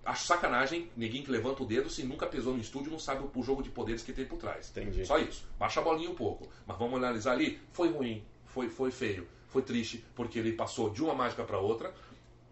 [0.04, 3.42] acho sacanagem ninguém que levanta o dedo se nunca pesou no estúdio não sabe o
[3.42, 4.70] jogo de poderes que tem por trás.
[4.70, 5.04] Entendi.
[5.04, 5.46] Só isso.
[5.58, 6.48] Baixa a bolinha um pouco.
[6.66, 7.60] Mas vamos analisar ali.
[7.72, 11.92] Foi ruim, foi, foi feio, foi triste, porque ele passou de uma mágica para outra.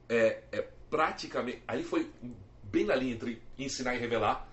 [0.08, 1.62] É, é praticamente.
[1.66, 2.10] Ali foi
[2.62, 4.48] bem na linha entre ensinar e revelar.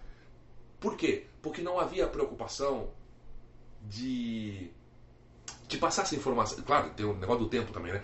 [0.79, 1.25] Por quê?
[1.41, 2.91] Porque não havia preocupação
[3.81, 4.71] de
[5.67, 6.61] de passar essa informação.
[6.63, 8.03] Claro, tem o negócio do tempo também, né?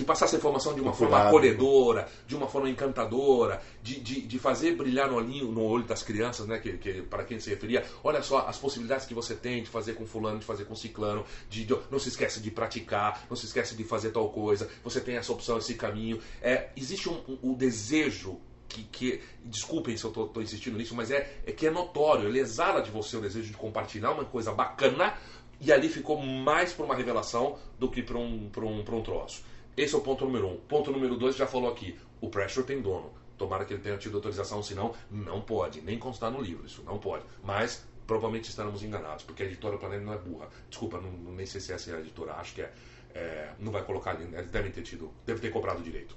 [0.00, 4.38] De passar essa informação de uma forma acolhedora, de uma forma encantadora, de, de, de
[4.38, 6.58] fazer brilhar no olhinho, no olho das crianças, né?
[6.58, 7.84] Que, que, para quem se referia.
[8.02, 11.22] Olha só as possibilidades que você tem de fazer com fulano, de fazer com ciclano,
[11.50, 15.02] de, de- não se esquece de praticar, não se esquece de fazer tal coisa, você
[15.02, 16.18] tem essa opção, esse caminho.
[16.40, 18.40] É, existe um, um- um desejo
[18.70, 22.38] que, que- desculpem se eu estou insistindo nisso, mas é, é que é notório, ele
[22.38, 25.12] exala de você o desejo de compartilhar uma coisa bacana
[25.60, 29.02] e ali ficou mais para uma revelação do que para um, pra um, pra um
[29.02, 29.42] troço.
[29.76, 30.56] Esse é o ponto número um.
[30.56, 33.12] Ponto número dois, já falou aqui, o Pressure tem dono.
[33.38, 36.98] Tomara que ele tenha tido autorização, senão não pode, nem constar no livro, isso não
[36.98, 37.24] pode.
[37.42, 40.48] Mas provavelmente estaremos enganados, porque a editora Planeta não é burra.
[40.68, 42.72] Desculpa, não, não- nem sei se essa é a editora, acho que é.
[43.14, 46.16] É, não vai colocar ali, eles devem ter tido, deve ter comprado direito.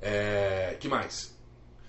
[0.00, 1.36] É, que mais?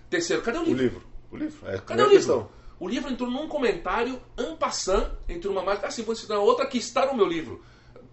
[0.10, 0.84] Terceiro, cadê o O livro?
[0.84, 1.04] livro.
[1.32, 1.68] O livro.
[1.68, 2.34] É Cadê primeira o livro?
[2.34, 2.50] questão.
[2.80, 5.88] O livro entrou num comentário en passant entre uma mágica.
[5.88, 7.64] Assim, vou ensinar outra que está no meu livro.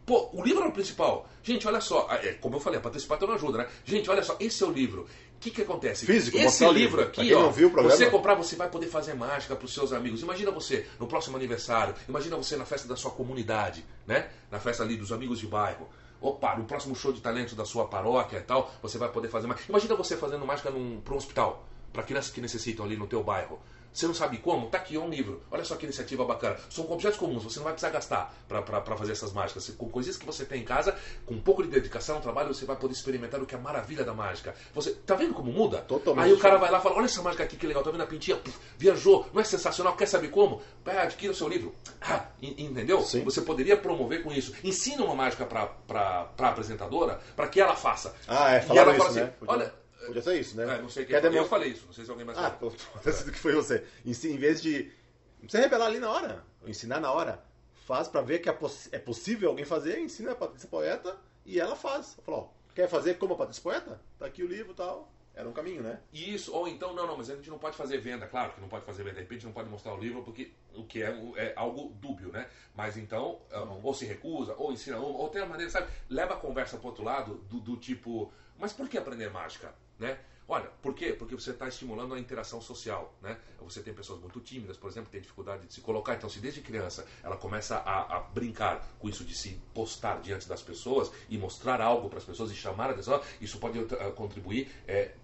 [0.06, 1.28] Pô, o livro é o principal.
[1.42, 2.06] Gente, olha só.
[2.12, 3.66] é, como eu falei, a Pata não ajuda, né?
[3.84, 5.02] Gente, olha só, esse é o livro.
[5.02, 6.06] O que, que acontece?
[6.06, 7.50] Físico, Esse livro aqui, ó.
[7.82, 10.22] Você comprar, você vai poder fazer mágica para os seus amigos.
[10.22, 11.92] Imagina você no próximo aniversário.
[12.08, 14.30] Imagina você na festa da sua comunidade, né?
[14.50, 15.88] Na festa ali dos amigos de bairro.
[16.20, 19.48] Opa, no próximo show de talentos da sua paróquia e tal, você vai poder fazer
[19.48, 19.66] mágica.
[19.68, 23.58] Imagina você fazendo mágica para um hospital, para crianças que necessitam ali no teu bairro.
[23.96, 24.66] Você não sabe como?
[24.68, 25.42] Tá aqui, é um livro.
[25.50, 26.56] Olha só que iniciativa bacana.
[26.68, 29.70] São objetos comuns, você não vai precisar gastar para fazer essas mágicas.
[29.70, 30.94] Com coisas que você tem em casa,
[31.24, 34.04] com um pouco de dedicação, trabalho, você vai poder experimentar o que é a maravilha
[34.04, 34.54] da mágica.
[34.74, 35.78] Você tá vendo como muda?
[35.78, 37.90] Totalmente Aí o cara vai lá e fala: Olha essa mágica aqui que legal, tá
[37.90, 38.36] vendo a pintinha?
[38.36, 39.96] Puf, viajou, não é sensacional?
[39.96, 40.60] Quer saber como?
[40.84, 41.74] Vai, adquira o seu livro.
[42.02, 43.00] Ah, en- entendeu?
[43.00, 43.24] Sim.
[43.24, 44.52] Você poderia promover com isso.
[44.62, 48.14] Ensina uma mágica para apresentadora para que ela faça.
[48.28, 49.22] Ah, é, E falaram ela isso, fala né?
[49.22, 49.74] assim: Podia, Olha,
[50.06, 50.64] podia ser isso, né?
[50.76, 51.32] é, não sei quem Quer.
[51.34, 53.84] Eu falei isso, não sei se alguém mais Ah, pô, parece que foi você.
[54.04, 54.90] Em, vez de.
[55.38, 56.44] Não precisa revelar ali na hora.
[56.66, 57.44] Ensinar na hora.
[57.84, 61.60] Faz pra ver que é, poss- é possível alguém fazer, ensina a Patrícia Poeta e
[61.60, 62.16] ela faz.
[62.24, 64.00] Falou, quer fazer como a Patrícia Poeta?
[64.18, 65.12] Tá aqui o livro e tal.
[65.36, 66.00] Era um caminho, né?
[66.12, 68.68] Isso, ou então, não, não, mas a gente não pode fazer venda, claro que não
[68.70, 71.52] pode fazer venda, de repente não pode mostrar o livro, porque o que é, é
[71.54, 72.48] algo dúbio, né?
[72.74, 73.38] Mas então,
[73.82, 75.88] ou se recusa, ou ensina uma, ou tem a maneira, sabe?
[76.08, 80.18] Leva a conversa pro outro lado, do, do tipo, mas por que aprender mágica, né?
[80.48, 81.12] Olha, por quê?
[81.12, 83.36] Porque você está estimulando a interação social, né?
[83.60, 86.14] Você tem pessoas muito tímidas, por exemplo, que têm dificuldade de se colocar.
[86.14, 90.48] Então, se desde criança ela começa a, a brincar com isso de se postar diante
[90.48, 94.10] das pessoas e mostrar algo para as pessoas e chamar a atenção, isso pode eh,
[94.12, 94.70] contribuir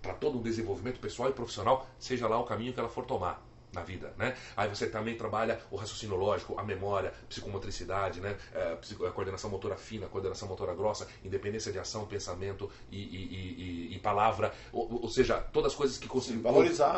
[0.00, 3.51] para todo um desenvolvimento pessoal e profissional, seja lá o caminho que ela for tomar.
[3.72, 4.34] Na vida, né?
[4.56, 8.36] Aí você também trabalha o raciocínio lógico, a memória, psicomotricidade, né?
[8.54, 13.94] É, psico, coordenação motora fina, coordenação motora grossa, independência de ação, pensamento e, e, e,
[13.94, 16.42] e palavra, ou, ou, seja, todas as coisas que Sim,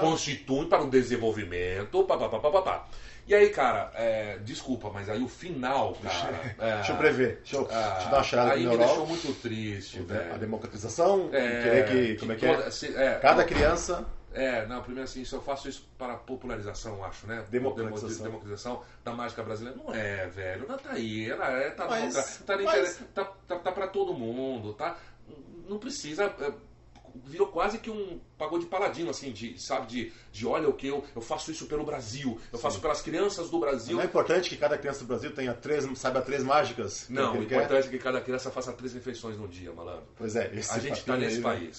[0.01, 2.89] constituem para o desenvolvimento, pá, pá, pá, pá, pá, pá.
[3.27, 6.55] E aí, cara, é, desculpa, mas aí o final, cara.
[6.59, 9.33] É, deixa eu prever, deixa eu, ah, eu dar uma cheirada Aí me deixou muito
[9.41, 10.35] triste, velho.
[10.35, 12.21] A democratização, é, querer que.
[12.21, 12.71] Como é que, é?
[12.71, 13.19] Se, é?
[13.21, 14.05] Cada criança.
[14.35, 17.45] É, não, primeiro assim, se eu faço isso para popularização, acho, né?
[17.49, 18.25] Democratização.
[18.25, 19.79] Democratização da mágica brasileira.
[19.79, 20.67] Não é, velho.
[20.69, 21.31] Não tá aí.
[21.31, 23.01] Ela é, tá, mas, tá, mas...
[23.15, 24.99] tá, tá, tá pra todo mundo, tá?
[25.69, 26.53] Não precisa é,
[27.25, 31.05] virou quase que um pagode paladino, assim, de, sabe, de, de olha o que eu,
[31.15, 32.63] eu faço isso pelo Brasil, eu Sim.
[32.63, 33.97] faço pelas crianças do Brasil.
[33.97, 37.07] Não é importante que cada criança do Brasil tenha três, saiba três mágicas?
[37.09, 40.07] Não, o importante é que cada criança faça três refeições no dia, malandro.
[40.17, 41.71] Pois é, a gente está nesse aí, né?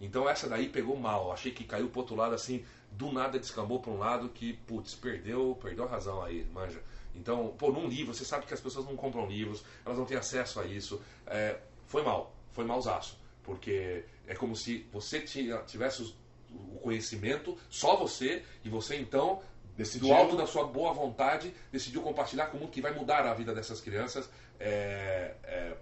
[0.00, 3.80] Então essa daí pegou mal, achei que caiu pro outro lado assim, do nada descambou
[3.80, 6.82] para um lado que, putz, perdeu, perdeu a razão aí, manja.
[7.14, 10.16] Então, pô, num livro, você sabe que as pessoas não compram livros, elas não têm
[10.16, 11.00] acesso a isso.
[11.26, 13.18] É, foi mal, foi malzaço.
[13.42, 16.14] Porque é como se você tivesse
[16.50, 19.42] o conhecimento, só você, e você então,
[19.76, 20.08] decidiu...
[20.08, 23.34] do alto da sua boa vontade, decidiu compartilhar com o mundo que vai mudar a
[23.34, 24.28] vida dessas crianças.
[24.58, 25.76] É, é,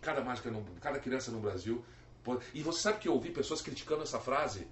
[0.00, 1.84] cada mágica, no, cada criança no Brasil.
[2.54, 4.66] E você sabe que eu ouvi pessoas criticando essa frase?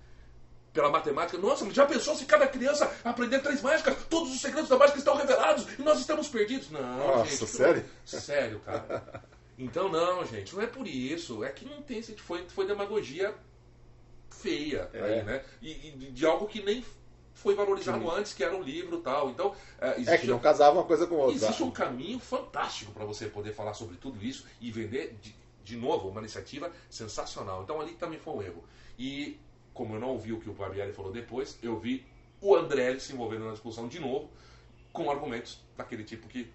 [0.73, 1.37] pela matemática.
[1.39, 5.17] Nossa, já pensou se cada criança aprender três mágicas, todos os segredos da mágica estão
[5.17, 6.71] revelados e nós estamos perdidos?
[6.71, 7.85] Não, Nossa, gente, sério?
[8.05, 9.23] Sério, cara.
[9.59, 11.45] Então, não, gente, não é por isso.
[11.45, 12.03] É que não tem.
[12.03, 13.35] Foi, foi demagogia
[14.31, 15.03] feia é.
[15.03, 15.45] aí, né?
[15.61, 16.85] E, e, de algo que nem
[17.35, 18.11] foi valorizado Sim.
[18.11, 19.31] antes, que era um livro e tal.
[19.31, 21.37] Então, é, é que não casava uma coisa com outra.
[21.37, 25.35] Existe um caminho fantástico para você poder falar sobre tudo isso e vender, de,
[25.65, 27.63] de novo, uma iniciativa sensacional.
[27.63, 28.65] Então, ali também foi um erro.
[28.99, 29.39] E,
[29.73, 32.07] como eu não ouvi o que o Barbieri falou depois, eu vi
[32.41, 34.31] o André se envolvendo na discussão de novo
[34.93, 36.51] com argumentos daquele tipo que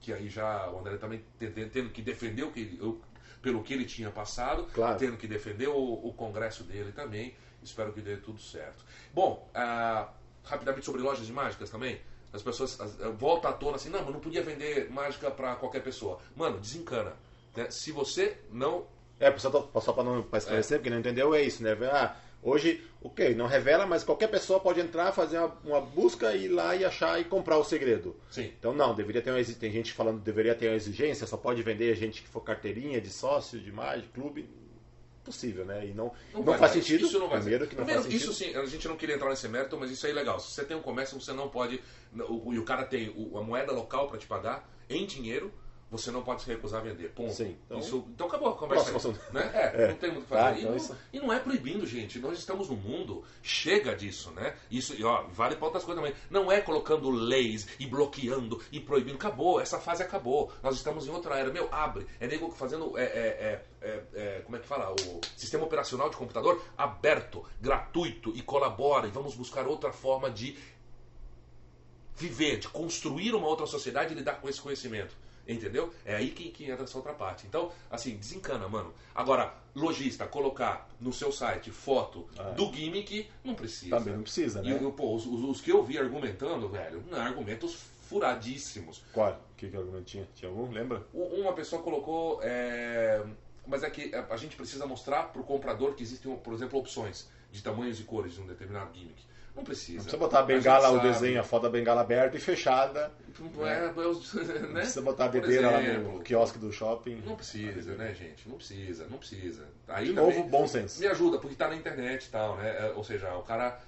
[0.00, 3.00] que aí já o André também tendo que defender o que ele,
[3.40, 4.98] pelo que ele tinha passado, claro.
[4.98, 7.34] tendo que defender o, o, congresso dele também.
[7.62, 8.84] Espero que dê tudo certo.
[9.14, 10.10] Bom, ah,
[10.44, 11.98] rapidamente sobre lojas de mágicas também.
[12.34, 15.82] As pessoas as, volta à tona assim, não, mas não podia vender mágica para qualquer
[15.82, 16.18] pessoa.
[16.36, 17.14] Mano, desencana.
[17.56, 17.70] Né?
[17.70, 18.86] Se você não.
[19.20, 20.78] É, só, só para não pra esclarecer, é.
[20.78, 21.76] porque não entendeu, é isso, né?
[21.90, 26.48] Ah, Hoje, ok, não revela, mas qualquer pessoa pode entrar, fazer uma, uma busca, ir
[26.48, 28.14] lá e achar e comprar o segredo.
[28.30, 28.52] Sim.
[28.58, 31.90] Então não, deveria ter uma tem gente falando deveria ter uma exigência, só pode vender
[31.90, 34.46] a gente que for carteirinha de sócio, de mais, de clube.
[35.24, 35.86] Possível, né?
[35.86, 37.06] E não, não, não faz sentido.
[37.06, 38.30] Isso não vai Primeiro que não Primeiro, faz sentido.
[38.30, 40.38] Isso sim, a gente não queria entrar nesse mérito, mas isso é legal.
[40.38, 41.80] Se você tem um comércio, você não pode.
[42.14, 45.50] E o cara tem a moeda local para te pagar em dinheiro
[45.96, 47.10] você não pode se recusar a vender.
[47.10, 47.32] Ponto.
[47.32, 48.90] Sim, então, isso, então acabou a conversa.
[48.90, 49.50] Próximo, né?
[49.54, 50.42] É, é, não tem muito o que fazer.
[50.42, 50.96] Ah, então e, não, isso...
[51.12, 52.18] e, não, é proibindo, gente.
[52.18, 54.56] Nós estamos no mundo, chega disso, né?
[54.70, 56.18] Isso, e, ó, vale para outras coisas também.
[56.28, 59.14] Não é colocando leis e bloqueando e proibindo.
[59.14, 60.52] Acabou, essa fase acabou.
[60.62, 61.52] Nós estamos em outra era.
[61.52, 62.06] Meu, abre.
[62.18, 62.98] É nego fazendo.
[62.98, 64.92] É, é, é, é, como é que fala?
[64.92, 69.06] O sistema operacional de computador aberto, gratuito e colabora.
[69.06, 70.56] E vamos buscar outra forma de
[72.16, 75.14] viver, de construir uma outra sociedade e lidar com esse conhecimento.
[75.46, 75.92] Entendeu?
[76.04, 77.46] É aí que, que entra essa outra parte.
[77.46, 78.94] Então, assim, desencana, mano.
[79.14, 82.50] Agora, lojista, colocar no seu site foto ah.
[82.50, 83.98] do gimmick, não precisa.
[83.98, 84.70] Também não precisa, né?
[84.70, 87.74] E, pô, os, os, que eu vi argumentando, velho, não, argumentos
[88.08, 89.02] furadíssimos.
[89.12, 89.32] Qual?
[89.32, 90.28] O que, que argumento tinha?
[90.34, 90.70] Tinha algum?
[90.70, 91.06] Lembra?
[91.12, 92.40] Uma pessoa colocou.
[92.42, 93.22] É...
[93.66, 97.28] Mas é que a gente precisa mostrar para o comprador que existem, por exemplo, opções
[97.50, 99.24] de tamanhos e cores de um determinado gimmick.
[99.54, 99.98] Não precisa.
[99.98, 103.12] Não precisa botar a bengala, a o desenho, a foto da bengala aberta e fechada.
[103.38, 103.92] Não, é, né?
[103.94, 107.22] não precisa botar a bebeira lá no quiosque do shopping.
[107.24, 108.48] Não precisa, né, gente?
[108.48, 109.68] Não precisa, não precisa.
[109.86, 111.00] Aí De novo, bom senso.
[111.00, 112.88] Me ajuda, porque está na internet e tal, né?
[112.88, 113.80] É, ou seja, o cara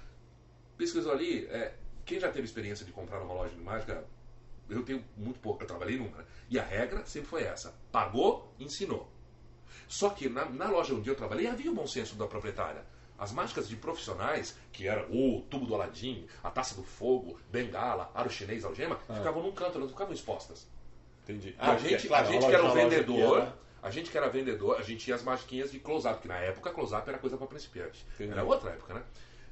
[0.77, 1.45] pesquisou ali.
[1.47, 1.73] É,
[2.05, 4.05] quem já teve experiência de comprar numa loja de mágica,
[4.69, 6.17] eu tenho muito pouco, eu trabalhei numa.
[6.17, 6.25] Né?
[6.49, 9.11] E a regra sempre foi essa: pagou, ensinou.
[9.87, 12.85] Só que na, na loja onde eu trabalhei havia o bom senso da proprietária.
[13.17, 18.11] As mágicas de profissionais, que era o tubo do Aladim, a taça do fogo, bengala,
[18.13, 19.15] aro chinês, algema, ah.
[19.15, 20.67] ficavam num canto, não ficavam expostas.
[21.23, 21.55] Entendi.
[21.57, 23.55] Ah, a gente, claro, a gente que era o vendedor, era...
[23.81, 26.71] a gente que era vendedor, a gente tinha as magiquinhas de close-up, que na época
[26.71, 28.05] close-up era coisa para principiante.
[28.13, 28.31] Entendi.
[28.31, 29.03] Era outra época, né?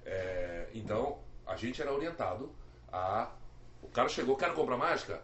[0.05, 2.53] É, então, a gente era orientado
[2.91, 3.31] a.
[3.81, 5.21] O cara chegou, quer comprar mágica?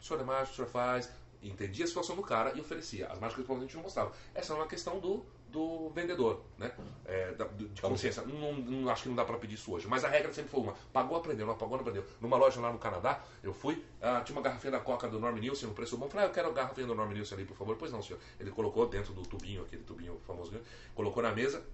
[0.00, 1.10] O senhor é mágico, o senhor faz.
[1.42, 3.06] Entendia a situação do cara e oferecia.
[3.06, 4.12] As mágicas provavelmente não mostrava.
[4.34, 5.24] Essa é uma questão do
[5.54, 6.72] do vendedor, né?
[7.04, 8.22] É, de consciência.
[8.24, 10.60] Não, não, acho que não dá para pedir isso hoje, mas a regra sempre foi
[10.60, 12.04] uma: pagou, aprendeu, não pagou, não aprendeu.
[12.20, 15.40] Numa loja lá no Canadá, eu fui, ah, tinha uma garrafinha da Coca do Norman
[15.40, 16.08] Nielsen, no preço bom.
[16.08, 17.76] Falei, ah, eu quero a garrafinha do Norman Nielsen ali, por favor.
[17.76, 18.18] Pois não, senhor.
[18.40, 20.52] Ele colocou dentro do tubinho, aquele tubinho famoso,
[20.94, 21.64] colocou na mesa.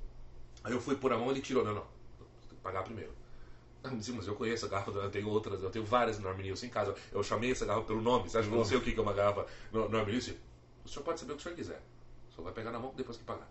[0.63, 1.87] Aí eu fui por a mão, ele tirou, não, não,
[2.49, 3.13] tem que pagar primeiro.
[3.83, 6.69] Ah, Sim, mas eu conheço a garrafa, eu tenho outras, eu tenho várias Norm Nielsen
[6.69, 6.95] em casa.
[7.11, 9.01] Eu chamei essa garrafa pelo nome, você acha que eu não sei o que é
[9.01, 10.37] uma garrafa no- Norm Nielsen?
[10.85, 11.81] O senhor pode saber o que o senhor quiser.
[12.35, 13.49] Só vai pegar na mão depois que pagar.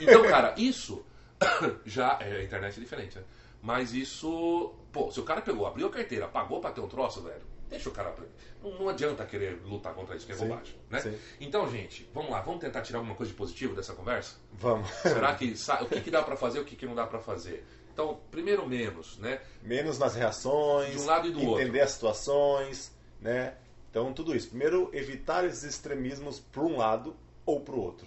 [0.00, 1.04] Então, cara, isso
[1.84, 2.18] já.
[2.20, 3.24] É, a internet é diferente, né?
[3.62, 4.74] Mas isso.
[4.92, 7.88] Pô, se o cara pegou, abriu a carteira, pagou pra ter um troço, velho, deixa
[7.88, 8.14] o cara.
[8.62, 11.00] Não, não adianta querer lutar contra isso, que é Sim, bobagem, né?
[11.00, 11.16] sim.
[11.40, 14.36] Então, gente, vamos lá, vamos tentar tirar alguma coisa de positivo dessa conversa?
[14.52, 14.88] Vamos.
[15.02, 15.54] Será que.
[15.82, 17.64] O que, que dá pra fazer o que, que não dá pra fazer?
[17.92, 19.40] Então, primeiro menos, né?
[19.62, 21.82] Menos nas reações, De um lado e do entender outro.
[21.82, 23.56] as situações, né?
[23.90, 24.48] Então, tudo isso.
[24.50, 28.06] Primeiro, evitar esses extremismos para um lado ou para o outro.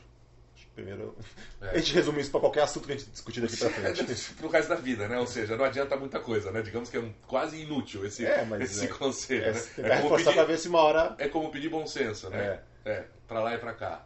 [0.75, 1.15] Primeiro.
[1.61, 1.71] É.
[1.71, 4.33] A gente resume isso para qualquer assunto que a gente discutir daqui para frente.
[4.35, 5.19] pro resto da vida, né?
[5.19, 6.61] Ou seja, não adianta muita coisa, né?
[6.61, 9.61] Digamos que é um- quase inútil esse, É, mas esse é- conselho, É, né?
[9.77, 11.15] É vai como, para pedir, ver se uma hora.
[11.17, 12.61] é como pedir bom senso, né?
[12.85, 13.03] É.
[13.27, 14.05] pra lá e pra cá.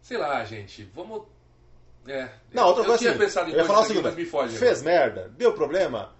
[0.00, 1.22] Sei lá, gente, vamos.
[2.06, 2.28] É.
[2.52, 4.54] Não, outra eu coisa tinha assim, pensado em eu ia falar o seguinte, foge.
[4.54, 4.58] né?
[4.58, 6.14] fez merda, deu problema,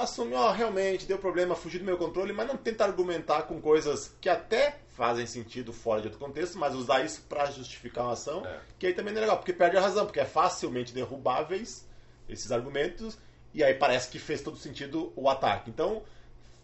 [0.00, 4.14] assume, ó, realmente deu problema, fugiu do meu controle, mas não tenta argumentar com coisas
[4.20, 8.44] que até fazem sentido fora de outro contexto, mas usar isso pra justificar uma ação,
[8.44, 8.58] É.
[8.78, 11.86] que aí também não é legal, porque perde a razão, porque é facilmente derrubáveis
[12.28, 13.16] esses argumentos,
[13.54, 15.70] e aí parece que fez todo sentido o ataque.
[15.70, 16.02] Então,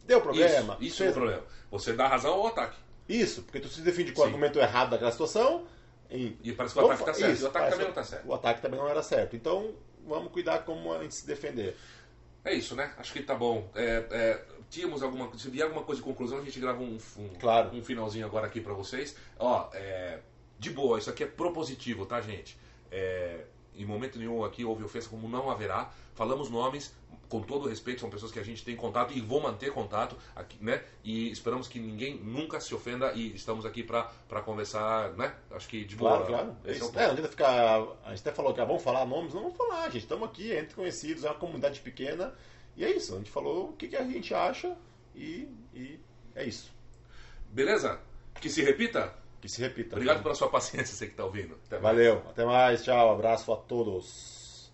[0.05, 0.75] deu problema.
[0.81, 1.43] Isso, isso fez- é o problema.
[1.71, 2.77] Você dá razão ao ataque.
[3.09, 5.65] Isso, porque tu se defende com o argumento errado daquela situação.
[6.11, 7.33] E, E parece que o ataque tá certo.
[7.33, 8.29] Isso, o ataque também não tá certo.
[8.29, 9.35] O ataque também não era certo.
[9.35, 9.75] Então,
[10.07, 11.77] vamos cuidar como a gente se defender.
[12.47, 12.93] É isso, né?
[12.97, 13.69] Acho que tá bom.
[13.75, 17.29] É, é, tínhamos alguma Se vier alguma coisa de conclusão, a gente grava um, um,
[17.41, 17.77] Claro.
[17.77, 19.17] um finalzinho agora aqui pra vocês.
[19.37, 20.21] Ó, é,
[20.57, 22.57] de boa, isso aqui é propositivo, tá, gente?
[22.89, 23.45] É,
[23.77, 25.91] em momento nenhum aqui houve ofensa, como não haverá.
[26.15, 26.95] Falamos nomes,
[27.29, 30.57] com todo respeito, são pessoas que a gente tem contato e vou manter contato, aqui,
[30.61, 30.83] né?
[31.03, 34.11] E esperamos que ninguém nunca se ofenda e estamos aqui pra
[34.45, 35.35] conversar, né?
[35.51, 36.19] Acho que de boa.
[36.19, 36.57] Claro, claro.
[36.65, 36.87] Esse é o isso.
[36.87, 36.99] ponto.
[36.99, 37.87] É, não adianta ficar.
[38.05, 40.03] A gente até falou que ah, vamos falar nomes, não vamos falar, gente.
[40.03, 42.33] Estamos aqui, entre conhecidos, é uma comunidade pequena.
[42.77, 43.15] E é isso.
[43.15, 44.77] A gente falou o que, que a gente acha
[45.15, 45.99] e, e
[46.35, 46.71] é isso.
[47.51, 47.99] Beleza?
[48.41, 49.15] Que se repita?
[49.47, 49.95] Que se repita.
[49.95, 51.57] Obrigado pela sua paciência, você que está ouvindo.
[51.67, 54.73] Até Valeu, até mais, tchau, abraço a todos.